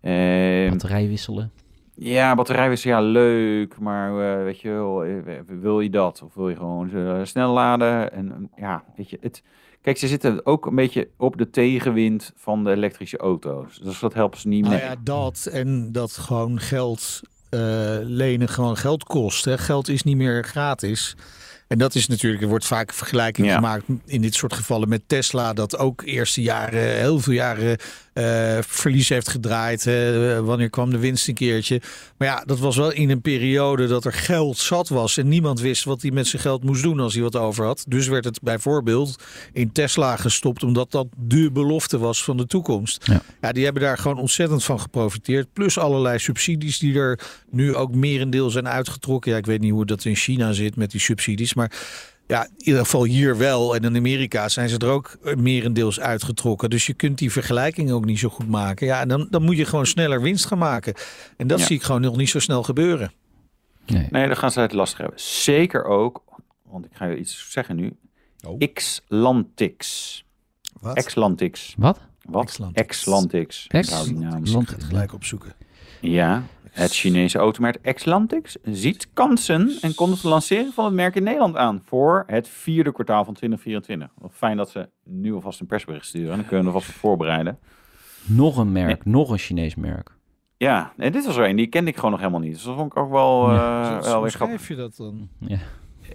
Ehm, 0.00 0.68
Batterij 0.70 1.08
wisselen. 1.08 1.50
Ja, 1.96 2.34
batterijwissel, 2.34 2.90
ja, 2.90 3.00
leuk. 3.00 3.78
Maar 3.78 4.38
eh, 4.38 4.44
weet 4.44 4.60
je 4.60 4.68
wel, 4.70 5.04
eh, 5.04 5.16
wil 5.46 5.80
je 5.80 5.90
dat? 5.90 6.22
Of 6.22 6.34
wil 6.34 6.48
je 6.48 6.56
gewoon 6.56 6.90
eh, 6.94 7.20
snel 7.22 7.52
laden? 7.52 8.12
En 8.12 8.32
eh, 8.32 8.62
ja, 8.62 8.84
weet 8.96 9.10
je, 9.10 9.18
het... 9.20 9.42
Kijk, 9.82 9.98
ze 9.98 10.08
zitten 10.08 10.46
ook 10.46 10.66
een 10.66 10.74
beetje 10.74 11.08
op 11.16 11.36
de 11.36 11.50
tegenwind 11.50 12.32
van 12.36 12.64
de 12.64 12.70
elektrische 12.70 13.16
auto's. 13.18 13.78
Dus 13.78 13.98
dat 13.98 14.14
helpt 14.14 14.38
ze 14.38 14.48
niet 14.48 14.62
Nou 14.64 14.74
mee. 14.74 14.84
ja, 14.84 14.94
dat 15.02 15.48
en 15.52 15.92
dat 15.92 16.12
gewoon 16.12 16.60
geld 16.60 17.20
lenen 18.02 18.48
gewoon 18.48 18.76
geld 18.76 19.04
kost. 19.04 19.44
Hè. 19.44 19.58
Geld 19.58 19.88
is 19.88 20.02
niet 20.02 20.16
meer 20.16 20.44
gratis. 20.44 21.16
En 21.74 21.80
dat 21.80 21.94
is 21.94 22.06
natuurlijk, 22.06 22.42
er 22.42 22.48
wordt 22.48 22.66
vaak 22.66 22.92
vergelijking 22.92 23.46
Ja. 23.46 23.54
gemaakt 23.54 23.84
in 24.06 24.20
dit 24.20 24.34
soort 24.34 24.52
gevallen 24.52 24.88
met 24.88 25.02
Tesla, 25.06 25.52
dat 25.52 25.78
ook 25.78 26.02
eerste 26.04 26.42
jaren, 26.42 26.96
heel 26.98 27.20
veel 27.20 27.32
jaren 27.32 27.76
eh, 28.12 28.58
verlies 28.66 29.08
heeft 29.08 29.28
gedraaid. 29.28 29.84
wanneer 30.44 30.70
kwam 30.70 30.90
de 30.90 30.98
winst 30.98 31.28
een 31.28 31.34
keertje? 31.34 31.80
Maar 32.16 32.28
ja, 32.28 32.42
dat 32.46 32.58
was 32.58 32.76
wel 32.76 32.92
in 32.92 33.10
een 33.10 33.20
periode 33.20 33.86
dat 33.86 34.04
er 34.04 34.12
geld 34.12 34.58
zat 34.58 34.88
was 34.88 35.16
en 35.16 35.28
niemand 35.28 35.60
wist 35.60 35.84
wat 35.84 36.02
hij 36.02 36.10
met 36.10 36.26
zijn 36.26 36.42
geld 36.42 36.64
moest 36.64 36.82
doen 36.82 37.00
als 37.00 37.14
hij 37.14 37.22
wat 37.22 37.36
over 37.36 37.64
had. 37.64 37.84
Dus 37.88 38.06
werd 38.08 38.24
het 38.24 38.42
bijvoorbeeld 38.42 39.22
in 39.52 39.72
Tesla 39.72 40.16
gestopt, 40.16 40.62
omdat 40.62 40.90
dat 40.90 41.06
de 41.16 41.50
belofte 41.52 41.98
was 41.98 42.24
van 42.24 42.36
de 42.36 42.46
toekomst. 42.46 43.06
Ja. 43.06 43.22
Ja, 43.40 43.52
die 43.52 43.64
hebben 43.64 43.82
daar 43.82 43.98
gewoon 43.98 44.18
ontzettend 44.18 44.64
van 44.64 44.80
geprofiteerd. 44.80 45.52
Plus 45.52 45.78
allerlei 45.78 46.18
subsidies 46.18 46.78
die 46.78 46.98
er 46.98 47.18
nu 47.50 47.74
ook 47.74 47.94
merendeel 47.94 48.50
zijn 48.50 48.68
uitgetrokken. 48.68 49.30
Ja, 49.32 49.36
ik 49.38 49.46
weet 49.46 49.60
niet 49.60 49.72
hoe 49.72 49.86
dat 49.86 50.04
in 50.04 50.16
China 50.16 50.52
zit 50.52 50.76
met 50.76 50.90
die 50.90 51.00
subsidies. 51.00 51.54
Maar 51.54 51.63
ja, 52.26 52.44
in 52.44 52.52
ieder 52.56 52.80
geval 52.80 53.04
hier 53.04 53.38
wel. 53.38 53.74
En 53.74 53.84
in 53.84 53.96
Amerika 53.96 54.48
zijn 54.48 54.68
ze 54.68 54.78
er 54.78 54.88
ook 54.88 55.18
merendeels 55.36 56.00
uitgetrokken. 56.00 56.70
Dus 56.70 56.86
je 56.86 56.94
kunt 56.94 57.18
die 57.18 57.32
vergelijking 57.32 57.90
ook 57.90 58.04
niet 58.04 58.18
zo 58.18 58.28
goed 58.28 58.48
maken. 58.48 58.86
Ja, 58.86 59.00
en 59.00 59.08
dan, 59.08 59.26
dan 59.30 59.42
moet 59.42 59.56
je 59.56 59.64
gewoon 59.64 59.86
sneller 59.86 60.22
winst 60.22 60.46
gaan 60.46 60.58
maken. 60.58 60.94
En 61.36 61.46
dat 61.46 61.58
Ja. 61.58 61.64
zie 61.64 61.76
ik 61.76 61.82
gewoon 61.82 62.00
nog 62.00 62.16
niet 62.16 62.28
zo 62.28 62.38
snel 62.38 62.62
gebeuren. 62.62 63.12
Nee. 63.86 64.06
Nee, 64.10 64.26
dan 64.26 64.36
gaan 64.36 64.50
ze 64.50 64.60
het 64.60 64.72
lastig 64.72 64.98
hebben. 64.98 65.20
Zeker 65.20 65.84
ook, 65.84 66.22
want 66.62 66.84
ik 66.84 66.90
ga 66.94 67.04
je 67.06 67.16
iets 67.16 67.46
zeggen 67.50 67.76
nu. 67.76 67.96
Oh. 68.46 68.60
Xlantix. 68.72 70.24
Wat? 70.80 71.04
Xlantix. 71.04 71.74
Wat? 71.78 72.00
Wat? 72.22 72.44
Xlantix. 72.50 72.96
Xlantix. 72.98 73.66
Die 73.68 74.14
naam. 74.14 74.44
Ik 74.44 74.68
ga 74.68 74.74
het 74.74 74.84
gelijk 74.84 75.12
opzoeken. 75.12 75.52
Ja, 76.00 76.42
het 76.74 76.92
Chinese 76.94 77.38
automerk 77.38 77.94
Xlantix 77.94 78.56
ziet 78.62 79.08
kansen 79.12 79.72
en 79.80 79.94
kondigt 79.94 80.22
de 80.22 80.28
lancering 80.28 80.74
van 80.74 80.84
het 80.84 80.94
merk 80.94 81.14
in 81.14 81.22
Nederland 81.22 81.56
aan 81.56 81.82
voor 81.84 82.24
het 82.26 82.48
vierde 82.48 82.92
kwartaal 82.92 83.24
van 83.24 83.34
2024. 83.34 84.08
Wat 84.18 84.32
fijn 84.34 84.56
dat 84.56 84.70
ze 84.70 84.88
nu 85.04 85.34
alvast 85.34 85.60
een 85.60 85.66
persbericht 85.66 86.06
sturen 86.06 86.30
en 86.30 86.36
dan 86.36 86.46
kunnen 86.46 86.66
we 86.66 86.72
vast 86.72 86.88
op 86.88 86.94
voorbereiden. 86.94 87.58
Nog 88.22 88.56
een 88.56 88.72
merk, 88.72 89.04
nog 89.04 89.30
een 89.30 89.38
Chinees 89.38 89.74
merk. 89.74 90.12
Ja, 90.56 90.92
en 90.96 91.12
dit 91.12 91.26
was 91.26 91.36
er 91.36 91.48
een, 91.48 91.56
die 91.56 91.66
kende 91.66 91.90
ik 91.90 91.96
gewoon 91.96 92.10
nog 92.10 92.20
helemaal 92.20 92.40
niet. 92.40 92.52
Dus 92.52 92.62
dat 92.62 92.74
vond 92.76 92.92
ik 92.92 92.98
ook 92.98 93.10
wel, 93.10 93.48
eh 93.48 93.54
Ja. 93.54 94.00
wel 94.00 94.12
Hoe 94.12 94.22
weer 94.22 94.30
grappig. 94.30 94.60
schrijf 94.60 94.68
je 94.68 94.76
dat 94.76 94.96
dan? 94.96 95.28
Ja. 95.38 95.58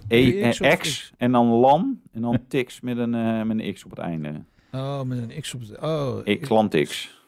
E, 0.08 0.40
eh, 0.40 0.76
X? 0.78 1.12
En 1.16 1.32
dan 1.32 1.46
LAN 1.46 2.00
en 2.12 2.20
dan 2.22 2.38
Tix 2.48 2.80
met 2.80 2.98
een, 2.98 3.14
eh, 3.14 3.42
met 3.42 3.58
een 3.58 3.72
X 3.74 3.84
op 3.84 3.90
het 3.90 3.98
einde. 3.98 4.44
Oh, 4.72 5.02
met 5.02 5.18
een 5.18 5.40
X 5.40 5.54
op 5.54 5.60
het... 5.60 5.78
Oh, 5.80 6.40
Xlantix. 6.40 7.18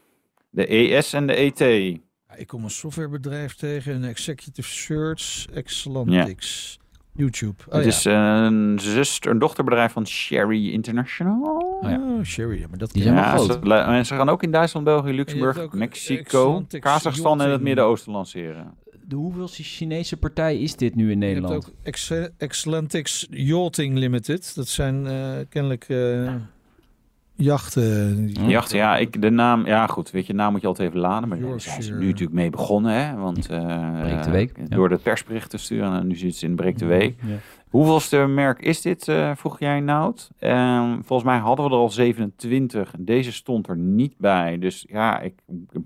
De 0.50 0.66
ES 0.74 1.12
en 1.12 1.26
de 1.26 1.34
ET. 1.34 2.00
Ik 2.36 2.46
kom 2.46 2.64
een 2.64 2.70
softwarebedrijf 2.70 3.54
tegen, 3.54 3.94
een 3.94 4.04
executive 4.04 4.68
search, 4.68 5.46
Excelentix, 5.54 6.78
YouTube. 7.12 7.54
Oh, 7.68 7.74
het 7.74 7.82
ja. 7.84 7.88
is 7.88 8.04
een 8.04 8.78
zuster, 8.80 9.30
een 9.30 9.38
dochterbedrijf 9.38 9.92
van 9.92 10.06
Sherry 10.06 10.70
International. 10.72 11.42
Oh 11.82 11.90
ja. 11.90 12.00
Oh, 12.00 12.22
Sherry, 12.24 12.60
ja, 12.60 12.66
maar 12.68 12.78
dat 12.78 12.92
wel 12.92 13.02
Ja, 13.04 13.36
groot. 13.36 13.58
ze, 13.64 13.74
en 13.74 14.06
ze 14.06 14.14
gaan 14.14 14.28
ook 14.28 14.42
in 14.42 14.50
Duitsland, 14.50 14.84
België, 14.86 15.12
Luxemburg, 15.12 15.72
Mexico, 15.72 16.66
Kazachstan 16.80 17.40
en 17.40 17.50
het. 17.50 17.60
Midden-Oosten 17.60 18.12
lanceren. 18.12 18.74
De 19.06 19.16
hoeveelste 19.16 19.62
Chinese 19.62 20.16
partij 20.16 20.58
is 20.58 20.76
dit 20.76 20.94
nu 20.94 21.10
in 21.10 21.20
Je 21.20 21.26
hebt 21.26 21.40
Nederland? 21.40 21.66
ook 21.66 21.72
Ex- 22.38 23.26
Yachting 23.30 23.96
Limited. 23.98 24.54
Dat 24.54 24.68
zijn 24.68 25.06
eh, 25.06 25.30
kennelijk 25.48 25.84
eh, 25.88 26.34
jachten. 27.34 28.26
die- 28.26 28.38
Hm. 28.40 28.48
Jacht, 28.48 28.72
ja, 28.72 28.96
ik, 28.96 29.22
de 29.22 29.30
naam, 29.30 29.66
ja 29.66 29.86
goed, 29.86 30.10
weet 30.10 30.26
je, 30.26 30.32
naam 30.34 30.52
moet 30.52 30.60
je 30.60 30.66
altijd 30.66 30.88
even 30.88 31.00
laden, 31.00 31.28
maar 31.28 31.40
daar 31.40 31.60
zijn 31.60 31.82
ze 31.82 31.94
nu 31.94 32.06
natuurlijk 32.06 32.32
mee 32.32 32.50
begonnen, 32.50 33.06
hè, 33.06 33.16
want 33.16 33.48
eh, 33.48 34.00
Breek 34.00 34.22
de 34.22 34.30
week, 34.30 34.56
ja. 34.68 34.76
door 34.76 34.88
de 34.88 34.96
persbericht 34.98 35.50
te 35.50 35.56
sturen, 35.58 35.92
en 36.00 36.06
nu 36.06 36.16
zit 36.16 36.36
ze 36.36 36.46
in 36.46 36.54
Breek 36.56 36.78
de. 36.78 36.86
Week. 36.86 37.14
Ja. 37.26 37.34
Hoeveelste 37.68 38.16
merk 38.16 38.60
is 38.62 38.80
dit, 38.80 39.08
eh, 39.08 39.30
vroeg 39.34 39.58
jij 39.58 39.80
Nout? 39.80 40.30
Ehm, 40.38 40.90
volgens 41.02 41.28
mij 41.28 41.38
hadden 41.38 41.64
we 41.64 41.70
er 41.70 41.76
al 41.76 41.90
27. 41.90 42.94
Deze 42.98 43.32
stond 43.32 43.68
er 43.68 43.76
niet 43.76 44.14
bij. 44.18 44.58
Dus 44.58 44.84
ja, 44.88 45.20
ik, 45.20 45.34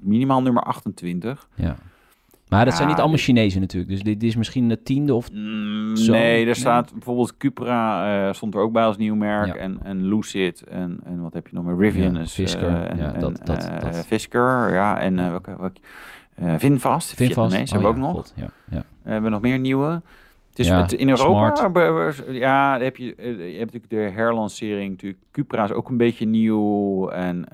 minimaal 0.00 0.42
nummer 0.42 0.62
28. 0.62 1.48
Ja. 1.54 1.76
Maar 2.48 2.64
dat 2.64 2.74
zijn 2.74 2.88
niet 2.88 2.98
allemaal 2.98 3.18
Chinezen 3.18 3.60
natuurlijk. 3.60 3.92
Dus 3.92 4.02
dit 4.02 4.22
is 4.22 4.36
misschien 4.36 4.68
de 4.68 4.82
tiende 4.82 5.14
of... 5.14 5.28
Zo, 5.96 6.12
nee, 6.12 6.38
er 6.38 6.44
nee. 6.44 6.54
staat 6.54 6.92
bijvoorbeeld 6.92 7.36
Cupra, 7.36 8.26
eh, 8.28 8.32
stond 8.34 8.54
er 8.54 8.60
ook 8.60 8.72
bij 8.72 8.84
als 8.84 8.96
nieuw 8.96 9.14
merk. 9.14 9.46
Ja. 9.46 9.54
En, 9.54 9.78
en 9.82 10.08
Lucid 10.08 10.62
en, 10.62 11.00
en 11.04 11.22
wat 11.22 11.32
heb 11.32 11.48
je 11.48 11.54
nog 11.56 11.64
meer? 11.64 11.76
Rivian 11.78 12.14
Ja, 12.14 12.20
is, 12.20 12.32
Fisker, 12.32 12.68
eh, 12.68 12.90
en, 12.90 12.96
ja, 12.96 13.12
en, 13.14 13.20
dat- 13.20 13.40
dat- 13.46 13.68
eh, 13.68 13.80
dat. 13.80 14.06
Fisker, 14.06 14.72
ja. 14.72 15.00
En 15.00 15.16
welke, 15.16 15.56
welke, 15.58 15.80
Vinfast, 16.36 16.60
Vinfast. 16.60 17.14
Vietnamees 17.16 17.68
Oh 17.68 17.72
hebben 17.72 17.90
ook 17.90 17.96
nog. 17.96 18.12
God, 18.12 18.32
Ja, 18.36 18.48
ja. 18.70 18.84
We 19.02 19.10
hebben 19.10 19.30
nog 19.30 19.40
meer 19.40 19.58
nieuwe. 19.58 20.02
Het 20.50 20.64
is 20.64 20.70
Ja, 20.70 20.80
het, 20.82 20.92
in 20.92 21.08
Europa, 21.08 21.54
Smart. 21.54 22.22
ja, 22.30 22.80
heb 22.80 22.96
je, 22.96 23.04
je 23.52 23.58
hebt 23.58 23.72
natuurlijk 23.72 23.90
de 23.90 23.96
herlancering. 24.20 24.90
Natuurlijk, 24.90 25.22
Cupra 25.32 25.64
is 25.64 25.72
ook 25.72 25.88
een 25.88 25.96
beetje 25.96 26.26
nieuw. 26.26 27.08
En 27.08 27.44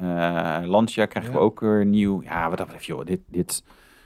Lancia 0.66 1.06
krijgen 1.06 1.32
we 1.32 1.38
ook 1.38 1.60
weer 1.60 1.86
nieuw. 1.86 2.22
Ja, 2.22 2.48
wat 2.48 2.56
dat 2.58 2.66
betreft, 2.66 2.86
joh, 2.86 3.04
dit, 3.04 3.20
dit 3.28 3.64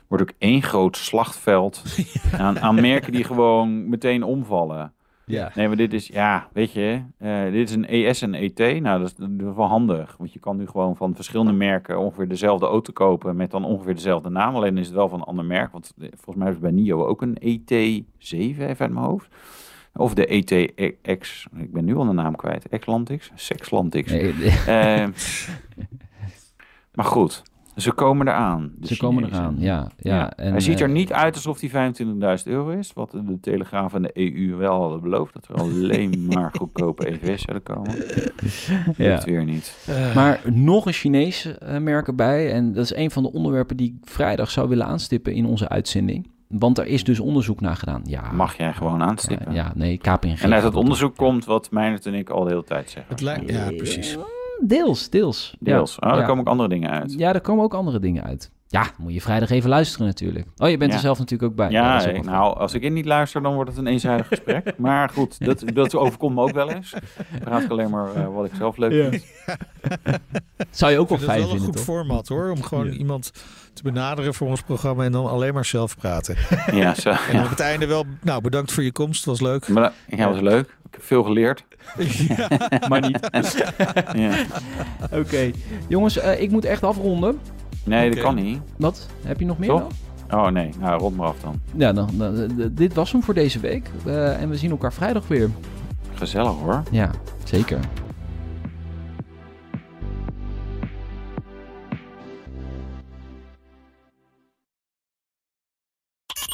wordt 0.08 0.22
ook 0.22 0.32
één 0.38 0.62
groot 0.62 0.96
slachtveld 0.96 1.82
aan, 2.38 2.58
aan 2.60 2.74
merken 2.74 3.12
die 3.12 3.24
gewoon 3.24 3.88
meteen 3.88 4.22
omvallen. 4.22 4.92
ja. 5.24 5.50
Nee, 5.54 5.66
maar 5.66 5.76
dit 5.76 5.92
is, 5.92 6.06
ja, 6.06 6.48
weet 6.52 6.72
je, 6.72 7.02
eh, 7.18 7.42
dit 7.44 7.68
is 7.68 7.74
een 7.74 7.86
ES 7.86 8.22
en 8.22 8.34
ET. 8.34 8.58
Nou, 8.58 8.98
dat 9.00 9.08
is, 9.08 9.14
dat 9.14 9.28
is 9.48 9.54
wel 9.56 9.66
handig. 9.66 10.14
Want 10.18 10.32
je 10.32 10.38
kan 10.38 10.56
nu 10.56 10.66
gewoon 10.66 10.96
van 10.96 11.14
verschillende 11.14 11.52
merken 11.52 11.98
ongeveer 11.98 12.28
dezelfde 12.28 12.66
auto 12.66 12.92
kopen 12.92 13.36
met 13.36 13.50
dan 13.50 13.64
ongeveer 13.64 13.94
dezelfde 13.94 14.28
naam. 14.30 14.54
Alleen 14.54 14.78
is 14.78 14.86
het 14.86 14.94
wel 14.96 15.08
van 15.08 15.18
een 15.18 15.24
ander 15.26 15.44
merk. 15.44 15.72
Want 15.72 15.92
eh, 15.98 16.08
volgens 16.14 16.36
mij 16.44 16.52
is 16.52 16.58
bij 16.58 16.70
NIO 16.70 17.06
ook 17.06 17.22
een 17.22 17.36
ET7, 17.40 18.06
even 18.18 18.66
uit 18.66 18.78
mijn 18.78 18.96
hoofd. 18.96 19.28
Of 19.94 20.14
de 20.14 20.26
ETX, 20.26 21.46
ik 21.56 21.72
ben 21.72 21.84
nu 21.84 21.96
al 21.96 22.04
de 22.06 22.12
naam 22.12 22.36
kwijt. 22.36 22.68
Exlantix? 22.68 23.30
Sexlantix. 23.34 24.10
Nee, 24.12 24.32
Eh, 24.66 25.06
maar 26.94 27.04
goed, 27.04 27.42
ze 27.76 27.92
komen 27.92 28.28
eraan. 28.28 28.72
ze 28.82 28.96
komen 28.96 29.24
eraan, 29.24 29.54
ja. 29.58 29.88
ja. 29.98 30.14
Ja. 30.14 30.32
En, 30.36 30.50
Hij 30.50 30.60
ziet 30.60 30.80
er 30.80 30.86
eh, 30.86 30.92
niet 30.92 31.12
uit 31.12 31.34
alsof 31.34 31.60
hij 31.60 31.92
25.000 32.38 32.44
euro 32.44 32.68
is. 32.68 32.92
Wat 32.92 33.10
de 33.10 33.38
Telegraaf 33.40 33.94
en 33.94 34.02
de 34.02 34.10
EU 34.14 34.54
wel 34.56 34.80
hadden 34.80 35.00
beloofd. 35.00 35.34
Dat 35.34 35.48
er 35.48 35.54
alleen 35.54 36.24
maar 36.32 36.50
goedkope 36.52 37.08
EV's 37.08 37.42
zouden 37.42 37.74
komen. 37.74 37.94
Ja. 38.96 39.14
Dat 39.14 39.24
weer 39.24 39.44
niet. 39.44 39.76
Eh, 39.86 40.14
Maar 40.14 40.40
nog 40.44 40.86
een 40.86 40.92
Chinese 40.92 41.58
eh, 41.58 41.78
merk 41.78 42.06
erbij. 42.06 42.52
En 42.52 42.72
dat 42.72 42.84
is 42.84 42.94
een 42.94 43.10
van 43.10 43.22
de 43.22 43.32
onderwerpen 43.32 43.76
die 43.76 43.98
ik 44.02 44.10
vrijdag 44.10 44.50
zou 44.50 44.68
willen 44.68 44.86
aanstippen 44.86 45.32
in 45.32 45.46
onze 45.46 45.68
uitzending. 45.68 46.26
Want 46.48 46.78
er 46.78 46.86
is 46.86 47.04
dus 47.04 47.20
onderzoek 47.20 47.60
naar 47.60 47.76
gedaan. 47.76 48.02
Ja, 48.04 48.32
Mag 48.32 48.56
jij 48.56 48.72
gewoon 48.72 49.02
aanstippen. 49.02 49.52
Ja, 49.52 49.64
ja, 49.64 49.72
nee, 49.74 49.98
KPNG. 49.98 50.40
En 50.40 50.54
uit 50.54 50.62
het 50.62 50.74
onderzoek 50.74 51.16
komt 51.16 51.44
wat 51.44 51.70
Meijnert 51.70 52.06
en 52.06 52.14
ik 52.14 52.30
al 52.30 52.44
de 52.44 52.50
hele 52.50 52.64
tijd 52.64 52.90
zeggen. 52.90 53.12
het 53.12 53.20
lijkt, 53.20 53.50
ja, 53.50 53.70
precies. 53.76 54.16
Deels, 54.60 55.10
deels. 55.10 55.56
Deels. 55.60 55.96
Ja, 56.00 56.06
Oh, 56.06 56.12
daar 56.12 56.20
ja. 56.20 56.26
komen 56.26 56.40
ook 56.44 56.50
andere 56.50 56.68
dingen 56.68 56.90
uit. 56.90 57.14
Ja, 57.18 57.32
er 57.34 57.40
komen 57.40 57.64
ook 57.64 57.74
andere 57.74 57.98
dingen 57.98 58.22
uit. 58.22 58.50
Ja, 58.68 58.86
moet 58.98 59.12
je 59.14 59.20
vrijdag 59.20 59.50
even 59.50 59.68
luisteren 59.70 60.06
natuurlijk. 60.06 60.46
Oh, 60.56 60.68
je 60.68 60.76
bent 60.76 60.90
Ja. 60.90 60.96
er 60.96 61.02
zelf 61.02 61.18
natuurlijk 61.18 61.50
ook 61.50 61.56
bij. 61.56 61.70
Ja, 61.70 62.00
is 62.06 62.16
ook 62.18 62.24
nou, 62.24 62.58
als 62.58 62.74
ik 62.74 62.82
in 62.82 62.92
niet 62.92 63.04
luister, 63.04 63.42
dan 63.42 63.54
wordt 63.54 63.70
het 63.70 63.78
een 63.78 63.86
eenzijdig 63.86 64.28
gesprek. 64.28 64.72
Maar 64.78 65.08
goed, 65.08 65.44
dat, 65.44 65.62
dat 65.74 65.94
overkomt 65.94 66.34
me 66.34 66.42
ook 66.42 66.52
wel 66.52 66.70
eens. 66.70 66.90
Dan 66.90 67.40
praat 67.40 67.62
ik 67.62 67.70
alleen 67.70 67.90
maar 67.90 68.14
eh, 68.14 68.34
wat 68.34 68.44
ik 68.44 68.52
zelf 68.56 68.76
leuk 68.76 68.92
Ja. 68.92 69.08
vind. 69.10 69.24
Zou 70.70 70.92
je 70.92 70.98
ook 70.98 71.08
wel 71.08 71.18
fijn 71.18 71.30
het 71.30 71.38
wel 71.40 71.42
een 71.42 71.48
vinden, 71.48 71.64
goed 71.66 71.76
toch? 71.76 71.84
format 71.84 72.28
hoor. 72.28 72.50
Om 72.50 72.62
gewoon 72.62 72.86
Ja. 72.86 72.92
iemand 72.92 73.32
te 73.72 73.82
benaderen 73.82 74.34
voor 74.34 74.48
ons 74.48 74.62
programma 74.62 75.04
en 75.04 75.12
dan 75.12 75.26
alleen 75.26 75.54
maar 75.54 75.64
zelf 75.64 75.96
praten. 75.96 76.36
Ja, 76.72 76.94
zo, 76.94 77.10
En 77.10 77.16
ja. 77.36 77.42
op 77.44 77.50
het 77.50 77.60
einde 77.60 77.86
wel, 77.86 78.04
nou 78.22 78.40
bedankt 78.40 78.72
voor 78.72 78.82
je 78.82 78.92
komst, 78.92 79.24
was 79.24 79.40
leuk. 79.40 79.68
Maar 79.68 79.92
ja, 80.06 80.28
was 80.30 80.40
leuk. 80.40 80.76
Veel 80.98 81.22
geleerd. 81.22 81.64
maar 82.88 83.00
niet. 83.00 83.18
Ja. 84.14 84.34
Oké. 85.20 85.50
Jongens, 85.88 86.18
eh, 86.18 86.40
ik 86.42 86.50
moet 86.50 86.64
echt 86.64 86.82
afronden. 86.82 87.38
Nee, 87.84 88.10
dat 88.10 88.18
kan 88.18 88.34
niet. 88.34 88.58
Wat? 88.78 89.06
Heb 89.24 89.40
je 89.40 89.46
nog 89.46 89.58
meer 89.58 89.68
dan? 89.68 89.90
Oh 90.30 90.46
nee, 90.48 90.70
nou 90.80 91.00
rond 91.00 91.16
maar 91.16 91.26
af 91.26 91.36
dan. 91.42 91.60
Ja, 91.76 91.92
dan, 91.92 92.08
dan- 92.12 92.36
eh, 92.60 92.66
dit 92.70 92.94
was 92.94 93.12
hem 93.12 93.22
voor 93.22 93.34
deze 93.34 93.60
week. 93.60 93.90
Eh, 94.06 94.40
en 94.40 94.48
we 94.48 94.56
zien 94.56 94.70
elkaar 94.70 94.92
vrijdag 94.92 95.28
weer. 95.28 95.50
Gezellig 96.14 96.52
hoor. 96.62 96.82
Ja, 96.90 97.10
zeker. 97.44 97.78